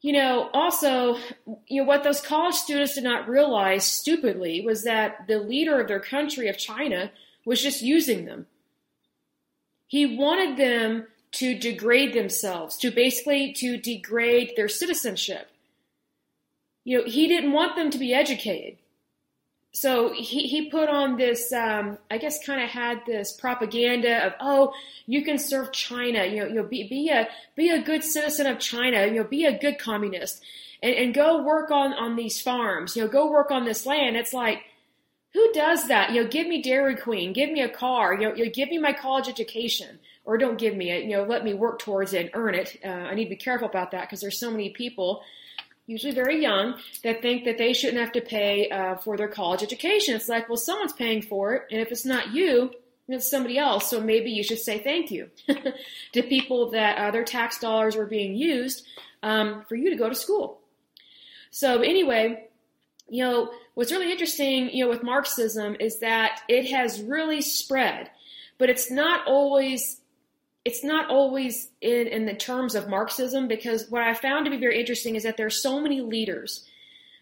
[0.00, 1.18] you know, also,
[1.66, 5.88] you know, what those college students did not realize stupidly was that the leader of
[5.88, 7.10] their country, of China,
[7.44, 8.46] was just using them.
[9.88, 15.50] He wanted them to degrade themselves, to basically to degrade their citizenship.
[16.84, 18.78] You know, he didn't want them to be educated
[19.80, 24.32] so he, he put on this, um, I guess, kind of had this propaganda of,
[24.40, 24.72] oh,
[25.06, 28.48] you can serve China, you know, you know, be, be a be a good citizen
[28.48, 30.42] of China, you know, be a good communist,
[30.82, 34.16] and, and go work on on these farms, you know, go work on this land.
[34.16, 34.62] It's like,
[35.32, 36.10] who does that?
[36.10, 38.70] You know, give me Dairy Queen, give me a car, you know, you know give
[38.70, 42.14] me my college education, or don't give me it, you know, let me work towards
[42.14, 42.76] it and earn it.
[42.84, 45.22] Uh, I need to be careful about that because there's so many people
[45.88, 49.62] usually very young, that think that they shouldn't have to pay uh, for their college
[49.62, 50.14] education.
[50.14, 52.70] It's like, well, someone's paying for it, and if it's not you,
[53.08, 53.88] it's somebody else.
[53.88, 55.30] So maybe you should say thank you
[56.12, 58.86] to people that uh, their tax dollars were being used
[59.22, 60.60] um, for you to go to school.
[61.50, 62.48] So anyway,
[63.08, 68.10] you know, what's really interesting, you know, with Marxism is that it has really spread,
[68.58, 69.97] but it's not always
[70.68, 74.58] it's not always in, in the terms of Marxism because what I found to be
[74.58, 76.62] very interesting is that there are so many leaders,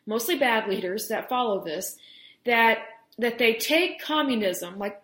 [0.04, 1.96] mostly bad leaders, that follow this,
[2.44, 2.78] that
[3.18, 5.00] that they take communism like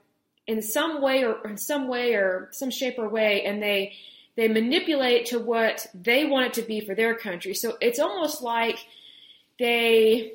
[0.49, 3.95] in some way or in some way or some shape or way and they
[4.35, 7.55] they manipulate to what they want it to be for their country.
[7.55, 8.79] So it's almost like
[9.61, 10.33] they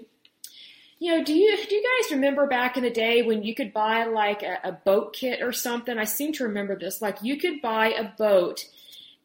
[1.00, 3.74] you know, do you do you guys remember back in the day when you could
[3.74, 5.98] buy like a, a, boat kit or something?
[5.98, 7.02] I seem to remember this.
[7.02, 8.66] Like you could buy a boat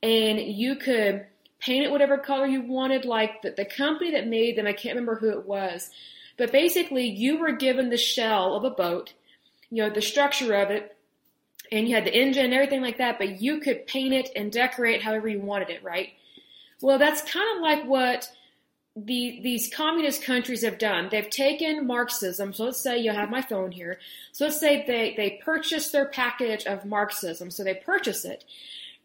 [0.02, 1.26] and you could
[1.60, 3.04] paint it whatever color you wanted.
[3.06, 5.88] Like the, the company that made them, I can't remember who it was,
[6.36, 9.14] but basically you were given the shell of a boat,
[9.70, 10.94] you know, the structure of it,
[11.70, 14.52] and you had the engine and everything like that, but you could paint it and
[14.52, 16.10] decorate however you wanted it, right?
[16.82, 18.28] Well, that's kind of like what
[18.94, 21.08] the, these communist countries have done.
[21.10, 22.52] They've taken Marxism.
[22.52, 23.98] So let's say you have my phone here.
[24.32, 27.50] So let's say they, they purchase their package of Marxism.
[27.50, 28.44] So they purchase it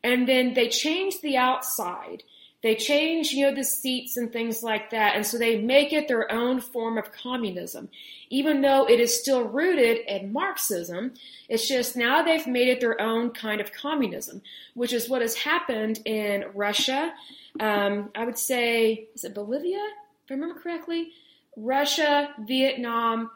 [0.03, 2.23] and then they change the outside.
[2.64, 5.16] They change, you know, the seats and things like that.
[5.16, 7.89] And so they make it their own form of communism.
[8.30, 11.14] Even though it is still rooted in Marxism,
[11.47, 14.41] it's just now they've made it their own kind of communism,
[14.74, 17.14] which is what has happened in Russia
[17.60, 19.78] um, I would say, is it Bolivia,
[20.26, 21.12] if I remember correctly?
[21.55, 23.32] Russia, Vietnam,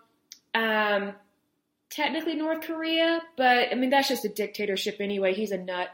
[0.53, 1.13] um,
[1.89, 5.33] technically North Korea, but I mean that's just a dictatorship anyway.
[5.33, 5.89] He's a nut.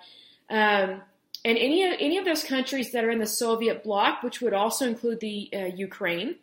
[0.50, 1.02] Um,
[1.46, 4.54] and any of any of those countries that are in the Soviet bloc, which would
[4.54, 6.36] also include the uh, Ukraine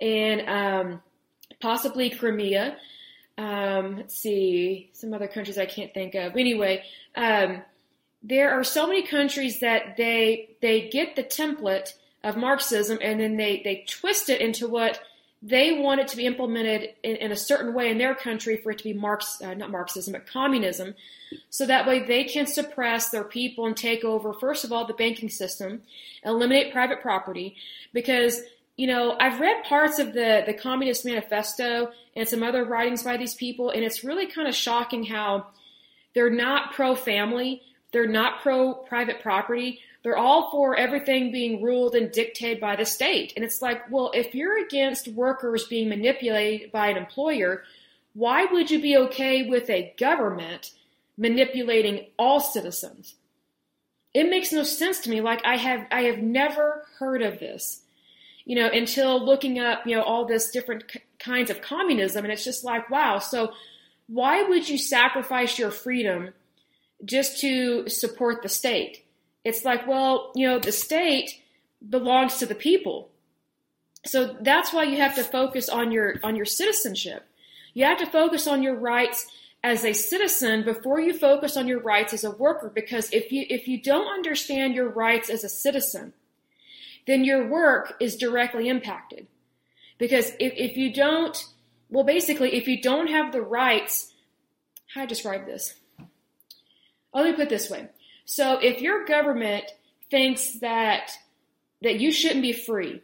[0.00, 1.02] and um,
[1.60, 2.76] possibly Crimea.
[3.36, 6.36] Um, let's see, some other countries I can't think of.
[6.36, 6.84] Anyway,
[7.16, 7.62] um,
[8.22, 13.36] there are so many countries that they they get the template of Marxism and then
[13.36, 15.00] they they twist it into what
[15.46, 18.72] they want it to be implemented in, in a certain way in their country for
[18.72, 20.94] it to be Marx uh, not Marxism but communism,
[21.50, 24.94] so that way they can suppress their people and take over first of all the
[24.94, 25.82] banking system,
[26.24, 27.56] eliminate private property
[27.92, 28.42] because
[28.76, 33.16] you know, I've read parts of the, the Communist Manifesto and some other writings by
[33.16, 35.46] these people, and it's really kind of shocking how
[36.14, 39.80] they're not pro family, they're not pro private property.
[40.04, 43.32] They're all for everything being ruled and dictated by the state.
[43.34, 47.64] And it's like, well, if you're against workers being manipulated by an employer,
[48.12, 50.72] why would you be okay with a government
[51.16, 53.14] manipulating all citizens?
[54.12, 55.20] It makes no sense to me.
[55.20, 57.80] Like I have, I have never heard of this,
[58.44, 60.84] you know, until looking up, you know, all this different
[61.18, 62.24] kinds of communism.
[62.24, 63.18] And it's just like, wow.
[63.18, 63.54] So
[64.06, 66.34] why would you sacrifice your freedom
[67.04, 69.03] just to support the state.
[69.44, 71.40] It's like, well, you know, the state
[71.86, 73.10] belongs to the people.
[74.06, 77.26] So that's why you have to focus on your on your citizenship.
[77.72, 79.26] You have to focus on your rights
[79.62, 83.46] as a citizen before you focus on your rights as a worker because if you
[83.48, 86.12] if you don't understand your rights as a citizen,
[87.06, 89.26] then your work is directly impacted.
[89.96, 91.44] Because if, if you don't
[91.88, 94.12] well basically if you don't have the rights
[94.94, 95.74] how do I describe this?
[97.14, 97.88] let me put it this way.
[98.24, 99.64] So if your government
[100.10, 101.10] thinks that
[101.82, 103.02] that you shouldn't be free,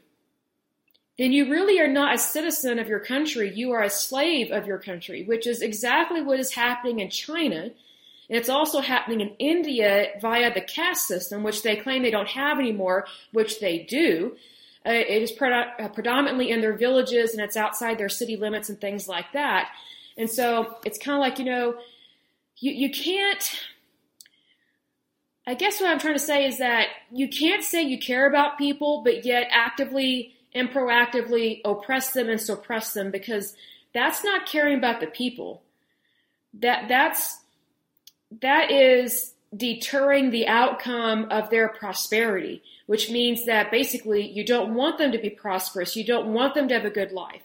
[1.18, 3.52] then you really are not a citizen of your country.
[3.54, 7.64] You are a slave of your country, which is exactly what is happening in China.
[7.64, 12.28] And it's also happening in India via the caste system, which they claim they don't
[12.28, 14.36] have anymore, which they do.
[14.86, 18.80] Uh, it is uh, predominantly in their villages and it's outside their city limits and
[18.80, 19.70] things like that.
[20.16, 21.74] And so it's kind of like, you know,
[22.56, 23.60] you, you can't
[25.46, 28.58] I guess what I'm trying to say is that you can't say you care about
[28.58, 33.54] people, but yet actively and proactively oppress them and suppress them because
[33.94, 35.62] that's not caring about the people.
[36.54, 37.38] That that's
[38.40, 44.98] that is deterring the outcome of their prosperity, which means that basically you don't want
[44.98, 45.96] them to be prosperous.
[45.96, 47.42] You don't want them to have a good life.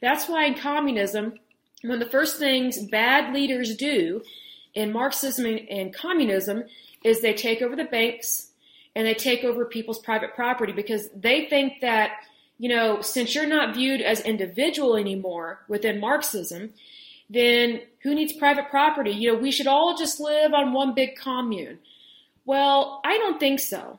[0.00, 1.34] That's why in communism,
[1.82, 4.22] one of the first things bad leaders do
[4.74, 6.64] in Marxism and communism
[7.04, 8.48] is they take over the banks
[8.96, 12.12] and they take over people's private property because they think that,
[12.58, 16.72] you know, since you're not viewed as individual anymore within Marxism,
[17.28, 19.10] then who needs private property?
[19.10, 21.78] You know, we should all just live on one big commune.
[22.44, 23.98] Well, I don't think so.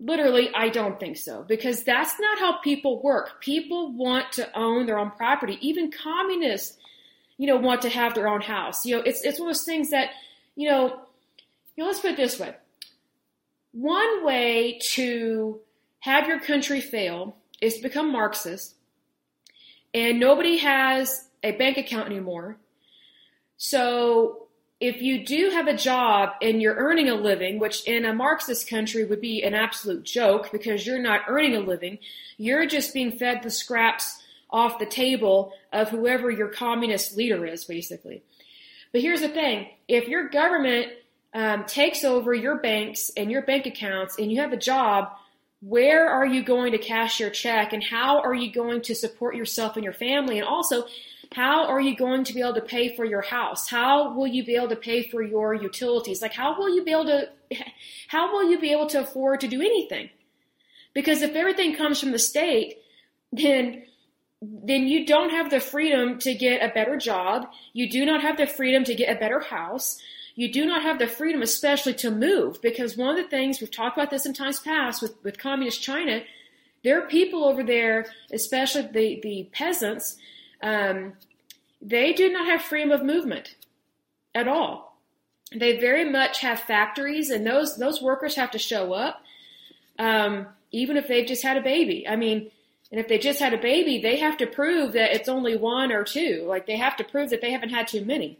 [0.00, 3.40] Literally, I don't think so because that's not how people work.
[3.40, 5.58] People want to own their own property.
[5.60, 6.76] Even communists,
[7.36, 8.86] you know, want to have their own house.
[8.86, 10.10] You know, it's, it's one of those things that,
[10.54, 11.00] you know,
[11.78, 12.54] know, let's put it this way.
[13.72, 15.60] One way to
[16.00, 18.74] have your country fail is to become Marxist,
[19.92, 22.56] and nobody has a bank account anymore.
[23.56, 24.48] So
[24.80, 28.70] if you do have a job and you're earning a living, which in a Marxist
[28.70, 31.98] country would be an absolute joke because you're not earning a living,
[32.36, 37.64] you're just being fed the scraps off the table of whoever your communist leader is,
[37.64, 38.22] basically.
[38.92, 40.92] But here's the thing if your government
[41.38, 45.12] um, takes over your banks and your bank accounts and you have a job,
[45.60, 49.36] where are you going to cash your check and how are you going to support
[49.36, 50.40] yourself and your family?
[50.40, 50.86] And also,
[51.32, 53.68] how are you going to be able to pay for your house?
[53.68, 56.20] How will you be able to pay for your utilities?
[56.20, 57.28] Like, how will you be able to,
[58.08, 60.10] how will you be able to afford to do anything?
[60.92, 62.78] Because if everything comes from the state,
[63.32, 63.84] then,
[64.42, 67.46] then you don't have the freedom to get a better job.
[67.74, 70.00] You do not have the freedom to get a better house.
[70.38, 73.72] You do not have the freedom, especially to move, because one of the things we've
[73.72, 76.22] talked about this in times past with, with communist China,
[76.84, 80.16] there are people over there, especially the, the peasants,
[80.62, 81.14] um,
[81.82, 83.56] they do not have freedom of movement
[84.32, 85.00] at all.
[85.52, 89.20] They very much have factories, and those those workers have to show up,
[89.98, 92.06] um, even if they've just had a baby.
[92.06, 92.52] I mean,
[92.92, 95.90] and if they just had a baby, they have to prove that it's only one
[95.90, 96.44] or two.
[96.46, 98.38] Like they have to prove that they haven't had too many.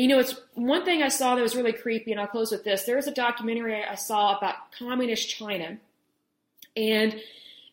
[0.00, 2.64] You know, it's one thing I saw that was really creepy, and I'll close with
[2.64, 2.84] this.
[2.84, 5.76] There was a documentary I saw about communist China,
[6.74, 7.20] and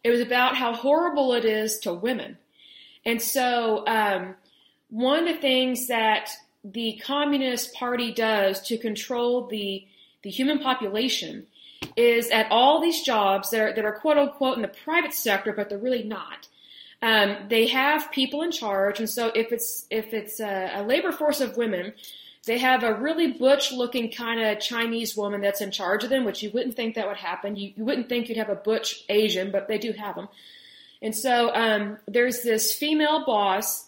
[0.04, 2.38] it was about how horrible it is to women.
[3.06, 4.36] And so, um,
[4.90, 6.32] one of the things that
[6.66, 9.88] the Communist Party does to control the
[10.22, 11.48] the human population
[11.96, 15.54] is at all these jobs that are, that are quote unquote in the private sector,
[15.54, 16.50] but they're really not.
[17.02, 21.12] Um, they have people in charge, and so if it's if it's a, a labor
[21.12, 21.94] force of women,
[22.46, 26.26] they have a really butch looking kind of Chinese woman that's in charge of them,
[26.26, 27.56] which you wouldn't think that would happen.
[27.56, 30.28] You, you wouldn't think you'd have a butch Asian, but they do have them.
[31.02, 33.88] And so um, there's this female boss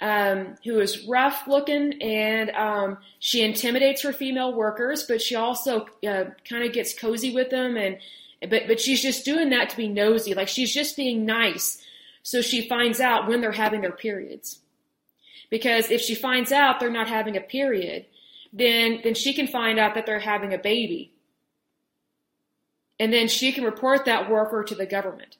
[0.00, 5.86] um, who is rough looking and um, she intimidates her female workers, but she also
[6.06, 7.98] uh, kind of gets cozy with them and
[8.48, 11.82] but but she's just doing that to be nosy, like she's just being nice,
[12.22, 14.60] so she finds out when they're having their periods.
[15.50, 18.06] Because if she finds out they're not having a period,
[18.52, 21.12] then then she can find out that they're having a baby,
[22.98, 25.36] and then she can report that worker to the government.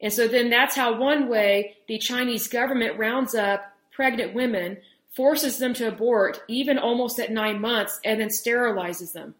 [0.00, 4.78] And so then that's how one way the Chinese government rounds up pregnant women,
[5.14, 9.34] forces them to abort even almost at nine months, and then sterilizes them.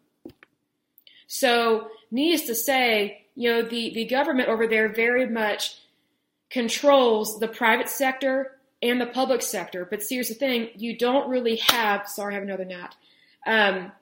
[1.26, 5.76] So, needless to say, you know, the, the government over there very much
[6.52, 9.86] controls the private sector and the public sector.
[9.88, 12.94] But here's the thing you don't really have, sorry, I have another gnat.
[13.46, 13.92] Um,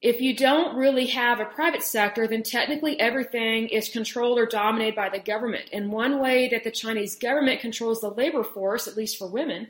[0.00, 4.94] if you don't really have a private sector, then technically everything is controlled or dominated
[4.94, 5.64] by the government.
[5.72, 9.66] And one way that the Chinese government controls the labor force, at least for women,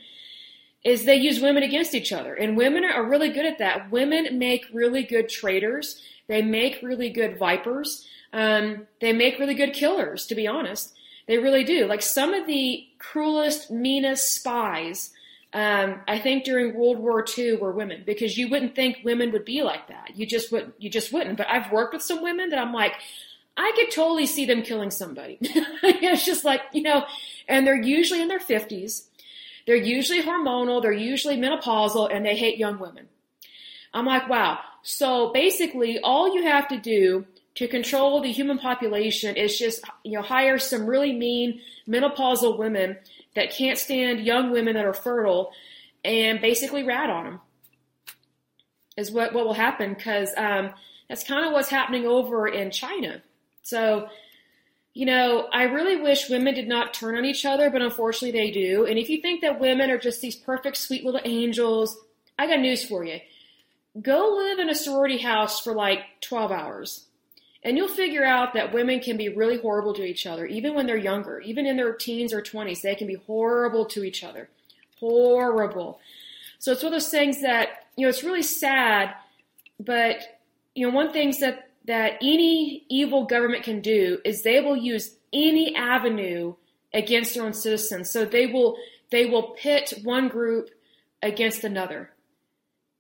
[0.84, 2.34] is they use women against each other.
[2.34, 3.90] And women are really good at that.
[3.90, 6.02] Women make really good traders.
[6.26, 8.06] They make really good vipers.
[8.34, 10.94] Um, they make really good killers, to be honest.
[11.28, 11.86] They really do.
[11.86, 15.10] Like some of the cruelest, meanest spies
[15.52, 19.46] um, I think during World War II were women because you wouldn't think women would
[19.46, 20.12] be like that.
[20.14, 21.38] You just would you just wouldn't.
[21.38, 22.92] But I've worked with some women that I'm like,
[23.56, 25.38] I could totally see them killing somebody.
[25.40, 27.04] it's just like you know,
[27.48, 29.08] and they're usually in their fifties.
[29.66, 30.82] They're usually hormonal.
[30.82, 33.08] They're usually menopausal, and they hate young women.
[33.94, 34.58] I'm like, wow.
[34.82, 37.26] So basically, all you have to do
[37.58, 42.96] to control the human population is just you know hire some really mean menopausal women
[43.34, 45.50] that can't stand young women that are fertile
[46.04, 47.40] and basically rat on them
[48.96, 50.70] is what, what will happen because um,
[51.08, 53.22] that's kind of what's happening over in China.
[53.62, 54.08] So,
[54.94, 58.52] you know, I really wish women did not turn on each other, but unfortunately they
[58.52, 58.86] do.
[58.86, 61.98] And if you think that women are just these perfect, sweet little angels,
[62.38, 63.18] I got news for you.
[64.00, 67.07] Go live in a sorority house for like 12 hours.
[67.64, 70.86] And you'll figure out that women can be really horrible to each other, even when
[70.86, 74.48] they're younger, even in their teens or 20s, they can be horrible to each other.
[75.00, 76.00] Horrible.
[76.60, 79.14] So it's one of those things that, you know, it's really sad,
[79.80, 80.40] but,
[80.74, 85.16] you know, one thing that, that any evil government can do is they will use
[85.32, 86.54] any avenue
[86.94, 88.12] against their own citizens.
[88.12, 88.76] So they will,
[89.10, 90.70] they will pit one group
[91.22, 92.10] against another.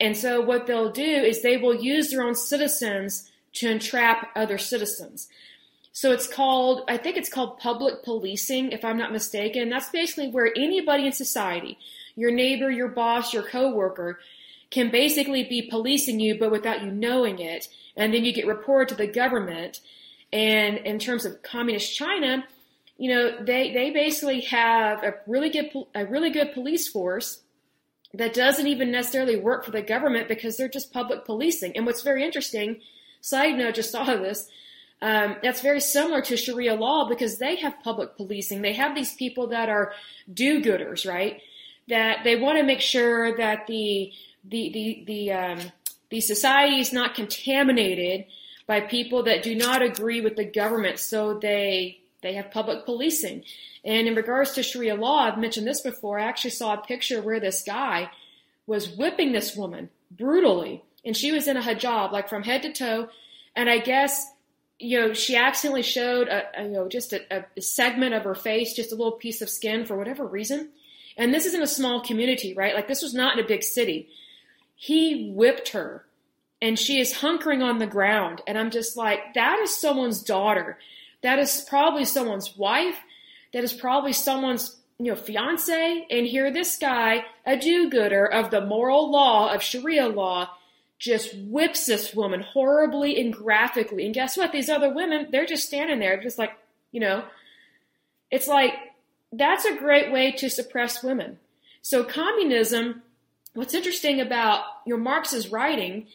[0.00, 4.58] And so what they'll do is they will use their own citizens to entrap other
[4.58, 5.28] citizens.
[5.92, 9.68] So it's called, I think it's called public policing, if I'm not mistaken.
[9.68, 11.76] That's basically where anybody in society,
[12.14, 14.20] your neighbor, your boss, your coworker,
[14.70, 17.68] can basically be policing you, but without you knowing it.
[17.96, 19.80] And then you get reported to the government.
[20.32, 22.44] And in terms of communist China,
[22.96, 27.42] you know, they, they basically have a really good, a really good police force
[28.14, 31.76] that doesn't even necessarily work for the government because they're just public policing.
[31.76, 32.80] And what's very interesting,
[33.28, 34.48] side note, just saw this,
[35.00, 38.62] um, that's very similar to Sharia law because they have public policing.
[38.62, 39.92] They have these people that are
[40.32, 41.40] do-gooders, right?
[41.88, 44.12] That they want to make sure that the
[44.44, 45.58] the the the um,
[46.10, 48.26] the society is not contaminated
[48.66, 50.98] by people that do not agree with the government.
[50.98, 53.44] So they they have public policing.
[53.84, 56.18] And in regards to Sharia law, I've mentioned this before.
[56.18, 58.10] I actually saw a picture where this guy
[58.66, 62.72] was whipping this woman brutally, and she was in a hijab, like from head to
[62.72, 63.08] toe.
[63.56, 64.30] And I guess
[64.78, 68.34] you know she accidentally showed a, a you know just a, a segment of her
[68.34, 70.68] face, just a little piece of skin for whatever reason.
[71.16, 72.74] And this is in a small community, right?
[72.74, 74.08] Like this was not in a big city.
[74.76, 76.04] He whipped her
[76.60, 78.42] and she is hunkering on the ground.
[78.46, 80.78] And I'm just like, that is someone's daughter.
[81.22, 82.98] That is probably someone's wife.
[83.52, 86.06] That is probably someone's, you know, fiance.
[86.08, 90.50] And here this guy, a do-gooder of the moral law of Sharia law,
[90.98, 94.04] just whips this woman horribly and graphically.
[94.04, 94.52] And guess what?
[94.52, 96.52] These other women, they're just standing there, just like,
[96.90, 97.24] you know,
[98.30, 98.72] it's like,
[99.32, 101.38] that's a great way to suppress women.
[101.82, 103.02] So communism,
[103.54, 106.06] what's interesting about your Marx's writing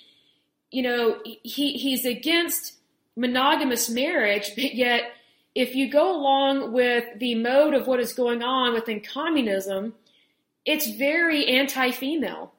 [0.74, 2.74] you know, he, he's against
[3.16, 5.04] monogamous marriage, but yet
[5.54, 9.94] if you go along with the mode of what is going on within communism,
[10.66, 12.52] it's very anti-female.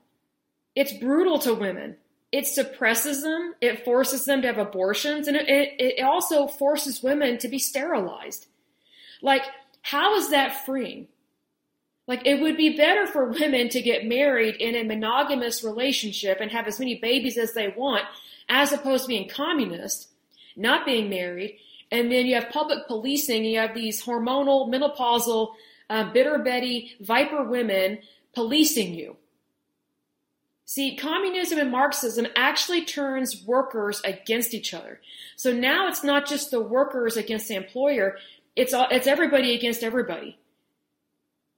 [0.76, 1.96] It's brutal to women.
[2.34, 3.54] It suppresses them.
[3.60, 7.60] It forces them to have abortions, and it, it, it also forces women to be
[7.60, 8.48] sterilized.
[9.22, 9.44] Like,
[9.82, 11.06] how is that freeing?
[12.08, 16.50] Like it would be better for women to get married in a monogamous relationship and
[16.50, 18.02] have as many babies as they want,
[18.48, 20.08] as opposed to being communist,
[20.56, 21.58] not being married.
[21.92, 23.44] And then you have public policing.
[23.44, 25.52] You have these hormonal, menopausal,
[25.88, 28.00] uh, bitter Betty, viper women
[28.34, 29.18] policing you.
[30.66, 35.00] See, communism and Marxism actually turns workers against each other.
[35.36, 38.16] So now it's not just the workers against the employer;
[38.56, 40.38] it's all, it's everybody against everybody.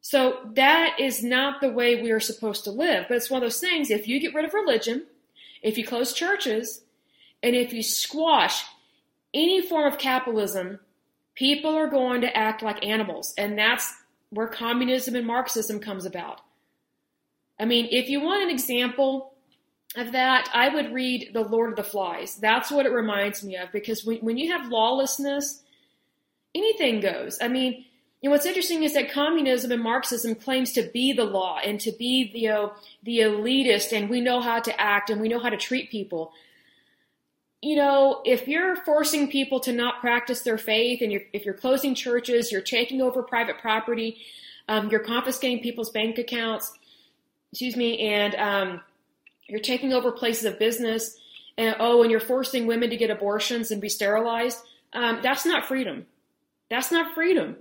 [0.01, 3.07] So that is not the way we are supposed to live.
[3.09, 5.05] But it's one of those things, if you get rid of religion,
[5.63, 6.83] if you close churches,
[7.43, 8.65] and if you squash
[9.35, 10.79] any form of capitalism,
[11.35, 13.35] people are going to act like animals.
[13.37, 13.93] And that's
[14.31, 16.41] where communism and Marxism comes about.
[17.59, 19.35] I mean, if you want an example
[19.97, 22.37] of that, I would read The Lord of the Flies.
[22.37, 25.63] That's what it reminds me of because when, when you have lawlessness,
[26.55, 27.39] anything goes.
[27.41, 27.85] I mean,
[28.23, 31.93] and what's interesting is that communism and Marxism claims to be the law and to
[31.93, 35.39] be the, you know, the elitist and we know how to act and we know
[35.39, 36.33] how to treat people.
[37.63, 41.55] You know, if you're forcing people to not practice their faith and you're, if you're
[41.55, 44.19] closing churches, you're taking over private property,
[44.69, 46.73] um, you're confiscating people's bank accounts,
[47.53, 48.81] excuse me, and um,
[49.49, 51.17] you're taking over places of business,
[51.59, 54.59] and oh, and you're forcing women to get abortions and be sterilized,
[54.93, 56.07] um, that's not freedom.
[56.69, 57.57] That's not freedom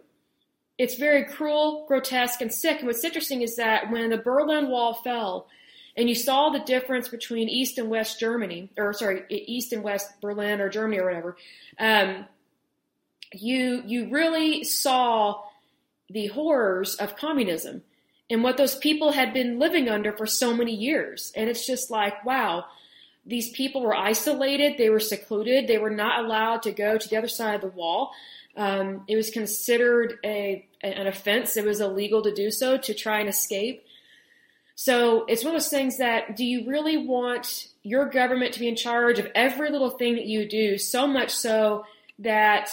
[0.77, 2.79] it's very cruel, grotesque, and sick.
[2.79, 5.47] And what's interesting is that when the Berlin Wall fell,
[5.97, 10.19] and you saw the difference between East and West Germany, or sorry, East and West
[10.19, 11.37] Berlin or Germany or whatever,
[11.79, 12.25] um,
[13.33, 15.41] you you really saw
[16.09, 17.81] the horrors of communism
[18.29, 21.31] and what those people had been living under for so many years.
[21.35, 22.65] And it's just like, wow,
[23.25, 27.17] these people were isolated, they were secluded, they were not allowed to go to the
[27.17, 28.11] other side of the wall.
[28.57, 31.57] Um, it was considered a an offense.
[31.57, 33.83] It was illegal to do so to try and escape.
[34.75, 38.67] So it's one of those things that do you really want your government to be
[38.67, 41.85] in charge of every little thing that you do, so much so
[42.19, 42.69] that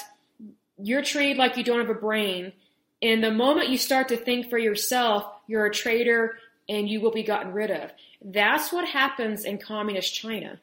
[0.78, 2.53] you're treated like you don't have a brain.
[3.00, 6.38] And the moment you start to think for yourself, you're a traitor
[6.68, 7.90] and you will be gotten rid of.
[8.24, 10.61] That's what happens in communist China.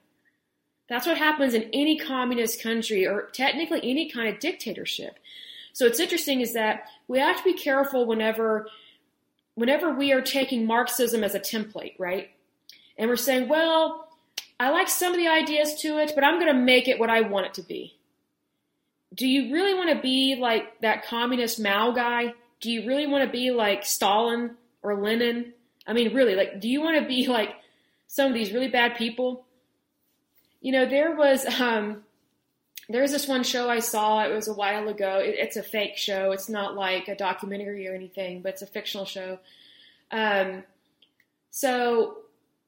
[0.88, 5.20] That's what happens in any communist country or technically any kind of dictatorship.
[5.74, 8.68] So it's interesting is that we have to be careful whenever
[9.56, 12.30] whenever we are taking Marxism as a template, right?
[12.98, 14.08] And we're saying, well,
[14.58, 17.10] I like some of the ideas to it, but I'm going to make it what
[17.10, 17.98] I want it to be.
[19.14, 22.34] Do you really want to be like that communist Mao guy?
[22.62, 25.54] Do you really want to be like Stalin or Lenin?
[25.88, 27.56] I mean, really, like, do you want to be like
[28.08, 29.46] some of these really bad people?
[30.62, 32.04] You know, there was um,
[32.90, 34.24] there's this one show I saw.
[34.24, 35.20] It was a while ago.
[35.20, 36.32] It, it's a fake show.
[36.32, 39.40] It's not like a documentary or anything, but it's a fictional show.
[40.12, 40.64] Um,
[41.52, 42.18] so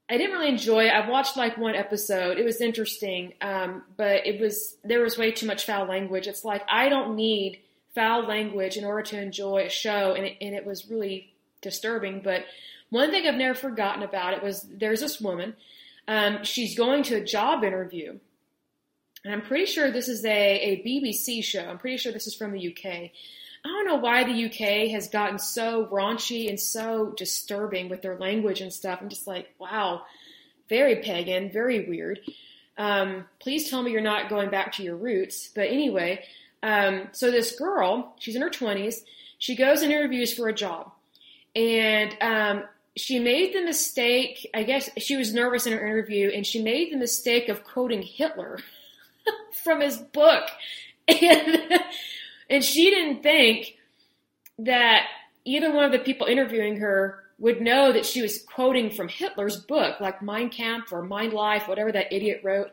[0.10, 0.90] I didn't really enjoy it.
[0.90, 2.38] I watched like one episode.
[2.38, 6.28] It was interesting, um, but it was there was way too much foul language.
[6.28, 7.60] It's like I don't need
[7.96, 11.31] foul language in order to enjoy a show, and it, and it was really
[11.62, 12.22] disturbing.
[12.24, 12.46] But
[12.90, 15.56] one thing I've never forgotten about it was there's this woman.
[16.08, 18.20] Um, she's going to a job interview.
[19.24, 21.62] And I'm pretty sure this is a, a BBC show.
[21.64, 23.12] I'm pretty sure this is from the UK.
[23.64, 28.18] I don't know why the UK has gotten so raunchy and so disturbing with their
[28.18, 29.00] language and stuff.
[29.02, 30.02] I'm just like, wow,
[30.68, 32.20] very pagan, very weird.
[32.78, 35.50] Um, please tell me you're not going back to your roots.
[35.54, 36.26] But anyway,
[36.64, 39.02] um, so this girl, she's in her 20s,
[39.38, 40.92] she goes and interviews for a job.
[41.56, 42.64] And um,
[42.96, 46.92] she made the mistake, I guess she was nervous in her interview, and she made
[46.92, 48.60] the mistake of quoting Hitler
[49.64, 50.44] from his book.
[51.08, 51.82] And,
[52.50, 53.78] and she didn't think
[54.60, 55.08] that
[55.46, 59.58] either one of the people interviewing her would know that she was quoting from Hitler's
[59.58, 62.72] book, like Mein Kampf or Mein Life, whatever that idiot wrote.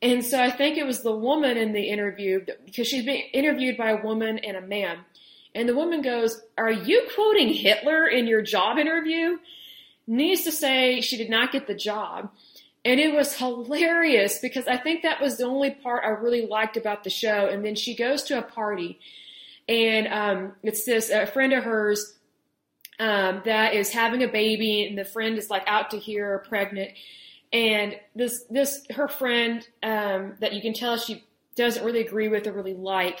[0.00, 3.76] And so I think it was the woman in the interview, because she's being interviewed
[3.76, 4.98] by a woman and a man.
[5.54, 9.38] And the woman goes, Are you quoting Hitler in your job interview?
[10.06, 12.30] Needs to say she did not get the job.
[12.84, 16.76] And it was hilarious because I think that was the only part I really liked
[16.76, 17.46] about the show.
[17.46, 18.98] And then she goes to a party,
[19.68, 22.14] and um, it's this a friend of hers
[22.98, 26.90] um, that is having a baby, and the friend is like out to here pregnant,
[27.52, 31.22] and this this her friend um, that you can tell she
[31.54, 33.20] doesn't really agree with or really like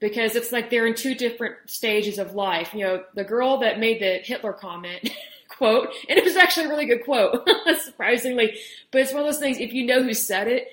[0.00, 2.74] because it's like they're in two different stages of life.
[2.74, 5.10] You know, the girl that made the Hitler comment.
[5.48, 7.48] quote, and it was actually a really good quote,
[7.82, 8.58] surprisingly.
[8.90, 10.68] But it's one of those things, if you know who said it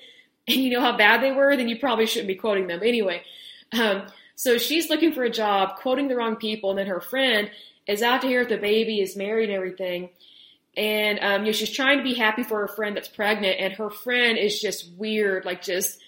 [0.46, 2.80] and you know how bad they were, then you probably shouldn't be quoting them.
[2.84, 3.22] Anyway,
[3.72, 4.02] um,
[4.36, 7.50] so she's looking for a job, quoting the wrong people, and then her friend
[7.86, 10.10] is out to hear if the baby is married and everything.
[10.76, 13.72] And um, you know, she's trying to be happy for her friend that's pregnant, and
[13.74, 15.98] her friend is just weird, like just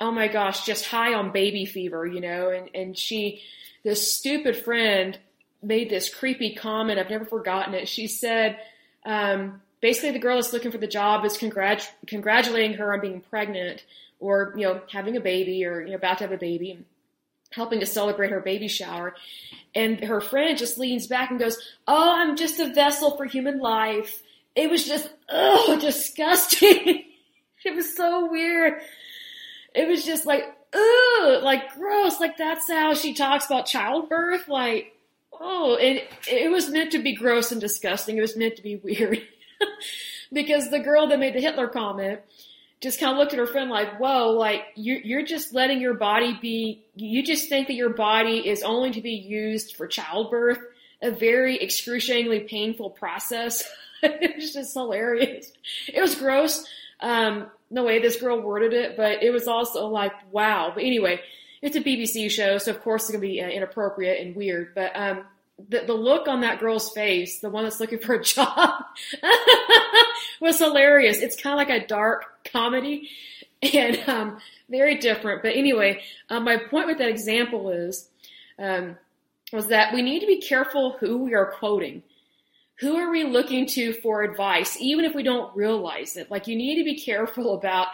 [0.00, 2.50] oh my gosh, just high on baby fever, you know.
[2.50, 3.42] And and she,
[3.82, 5.18] this stupid friend,
[5.62, 6.98] made this creepy comment.
[6.98, 7.88] I've never forgotten it.
[7.88, 8.58] She said,
[9.04, 13.20] um, basically, the girl that's looking for the job is congrat- congratulating her on being
[13.20, 13.84] pregnant
[14.20, 16.78] or you know having a baby or you know about to have a baby
[17.54, 19.14] helping to celebrate her baby shower.
[19.74, 23.58] And her friend just leans back and goes, Oh, I'm just a vessel for human
[23.60, 24.22] life.
[24.54, 27.04] It was just, oh, disgusting.
[27.64, 28.80] it was so weird.
[29.74, 32.20] It was just like, ugh, like gross.
[32.20, 34.48] Like that's how she talks about childbirth.
[34.48, 34.96] Like,
[35.32, 38.16] oh, it, it was meant to be gross and disgusting.
[38.16, 39.20] It was meant to be weird.
[40.32, 42.20] because the girl that made the Hitler comment,
[42.80, 45.94] just kind of looked at her friend like, whoa, like you're, you're just letting your
[45.94, 50.58] body be, you just think that your body is only to be used for childbirth,
[51.00, 53.64] a very excruciatingly painful process.
[54.02, 55.50] it was just hilarious.
[55.88, 56.66] It was gross.
[57.00, 60.72] Um, the way this girl worded it, but it was also like, wow.
[60.74, 61.20] But anyway,
[61.60, 64.74] it's a BBC show, so of course it's gonna be uh, inappropriate and weird.
[64.74, 65.24] But um,
[65.68, 68.84] the, the look on that girl's face, the one that's looking for a job,
[70.40, 71.18] was hilarious.
[71.18, 73.10] It's kind of like a dark comedy
[73.62, 75.42] and um, very different.
[75.42, 78.08] But anyway, um, my point with that example is
[78.58, 78.96] um,
[79.52, 82.02] was that we need to be careful who we are quoting.
[82.80, 86.30] Who are we looking to for advice, even if we don't realize it?
[86.30, 87.88] Like you need to be careful about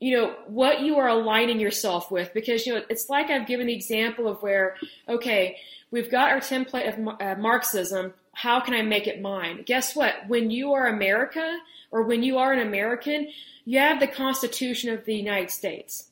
[0.00, 3.66] you know what you are aligning yourself with because you know it's like I've given
[3.66, 4.76] the example of where
[5.08, 5.56] okay
[5.90, 8.14] we've got our template of uh, Marxism.
[8.32, 9.64] How can I make it mine?
[9.66, 10.14] Guess what?
[10.28, 11.58] When you are America
[11.90, 13.28] or when you are an American,
[13.64, 16.08] you have the Constitution of the United States.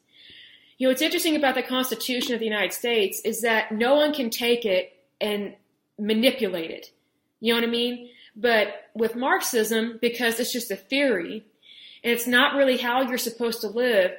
[0.79, 4.13] You know, what's interesting about the Constitution of the United States is that no one
[4.13, 5.55] can take it and
[5.99, 6.91] manipulate it.
[7.47, 8.11] You know what I mean?
[8.34, 11.44] But with Marxism, because it's just a theory,
[12.03, 14.12] and it's not really how you're supposed to live,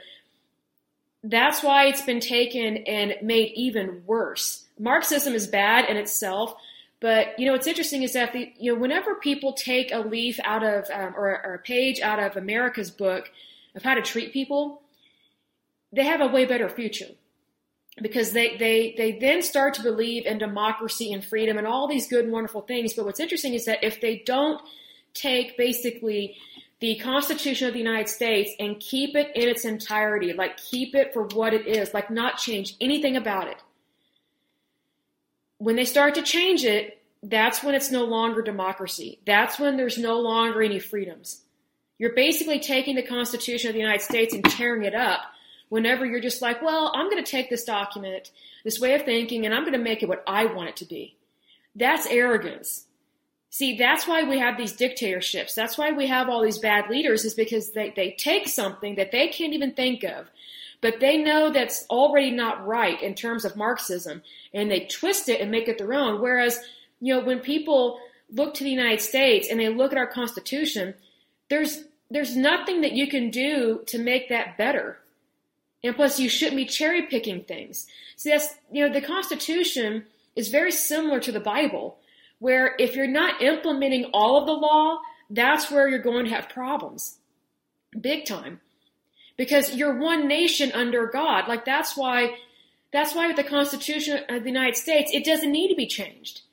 [1.23, 6.55] that's why it's been taken and made even worse Marxism is bad in itself,
[6.99, 10.39] but you know what's interesting is that the, you know whenever people take a leaf
[10.43, 13.31] out of um, or, or a page out of America's book
[13.75, 14.81] of how to treat people,
[15.91, 17.09] they have a way better future
[18.01, 22.07] because they, they, they then start to believe in democracy and freedom and all these
[22.07, 22.93] good and wonderful things.
[22.93, 24.61] But what's interesting is that if they don't
[25.13, 26.35] take basically
[26.79, 31.11] the Constitution of the United States and keep it in its entirety, like keep it
[31.11, 33.57] for what it is, like not change anything about it,
[35.57, 39.19] when they start to change it, that's when it's no longer democracy.
[39.25, 41.41] That's when there's no longer any freedoms.
[41.97, 45.21] You're basically taking the Constitution of the United States and tearing it up
[45.69, 48.31] whenever you're just like, well, I'm going to take this document,
[48.63, 50.85] this way of thinking, and I'm going to make it what I want it to
[50.85, 51.15] be.
[51.75, 52.85] That's arrogance.
[53.49, 55.55] See, that's why we have these dictatorships.
[55.55, 59.11] That's why we have all these bad leaders is because they, they take something that
[59.11, 60.27] they can't even think of
[60.81, 64.21] but they know that's already not right in terms of Marxism,
[64.53, 66.21] and they twist it and make it their own.
[66.21, 66.59] Whereas
[66.99, 67.99] You know, when people
[68.31, 70.95] look to the United States and they look at our Constitution,
[71.49, 74.99] there's there's nothing that you can do to make that better.
[75.83, 77.87] And plus, you shouldn't be cherry picking things.
[78.15, 80.05] See, that's you know, the Constitution
[80.35, 81.97] is very similar to the Bible,
[82.39, 84.99] where if you're not implementing all of the law,
[85.29, 87.17] that's where you're going to have problems,
[87.99, 88.59] big time,
[89.37, 91.47] because you're one nation under God.
[91.47, 92.37] Like that's why.
[92.93, 96.43] That's why with the Constitution of the United States, it doesn't need to be changed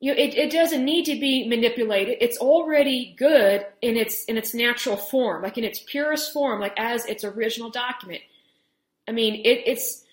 [0.00, 2.16] you know, it, it doesn't need to be manipulated.
[2.20, 6.72] It's already good in its in its natural form, like in its purest form, like
[6.78, 8.22] as its original document.
[9.06, 10.04] I mean, it, it's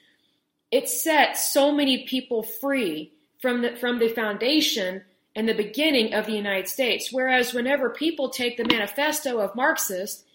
[0.71, 5.03] it set so many people free from the from the foundation
[5.35, 7.09] and the beginning of the United States.
[7.11, 10.25] Whereas whenever people take the manifesto of Marxists,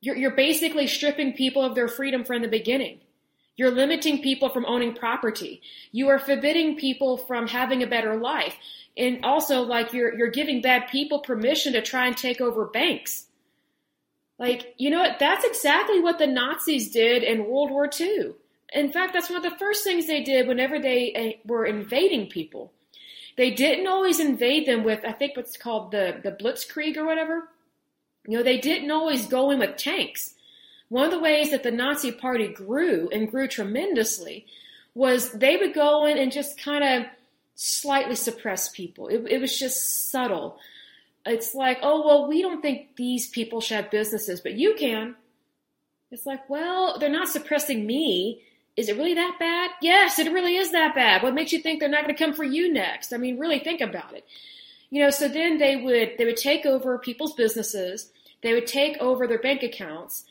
[0.00, 3.00] you're, you're basically stripping people of their freedom from the beginning.
[3.56, 5.62] You're limiting people from owning property.
[5.90, 8.54] You are forbidding people from having a better life.
[8.96, 13.26] And also, like, you're, you're giving bad people permission to try and take over banks.
[14.38, 15.18] Like, you know what?
[15.18, 18.32] That's exactly what the Nazis did in World War II.
[18.72, 22.28] In fact, that's one of the first things they did whenever they uh, were invading
[22.28, 22.72] people.
[23.36, 27.48] They didn't always invade them with, I think what's called the, the Blitzkrieg or whatever.
[28.26, 30.34] You know, they didn't always go in with tanks.
[30.88, 34.46] One of the ways that the Nazi Party grew and grew tremendously
[34.94, 37.10] was they would go in and just kind of
[37.54, 39.08] slightly suppress people.
[39.08, 40.58] It, it was just subtle.
[41.24, 45.16] It's like, oh, well, we don't think these people should have businesses, but you can.
[46.10, 48.42] It's like, well, they're not suppressing me.
[48.76, 49.70] Is it really that bad?
[49.82, 51.22] Yes, it really is that bad.
[51.22, 53.12] What makes you think they're not going to come for you next?
[53.12, 54.24] I mean, really think about it.
[54.90, 58.12] You know, so then they would they would take over people's businesses.
[58.42, 60.24] They would take over their bank accounts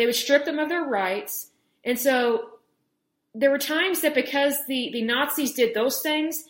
[0.00, 1.50] they would strip them of their rights.
[1.84, 2.52] And so
[3.34, 6.42] there were times that because the, the Nazis did those things,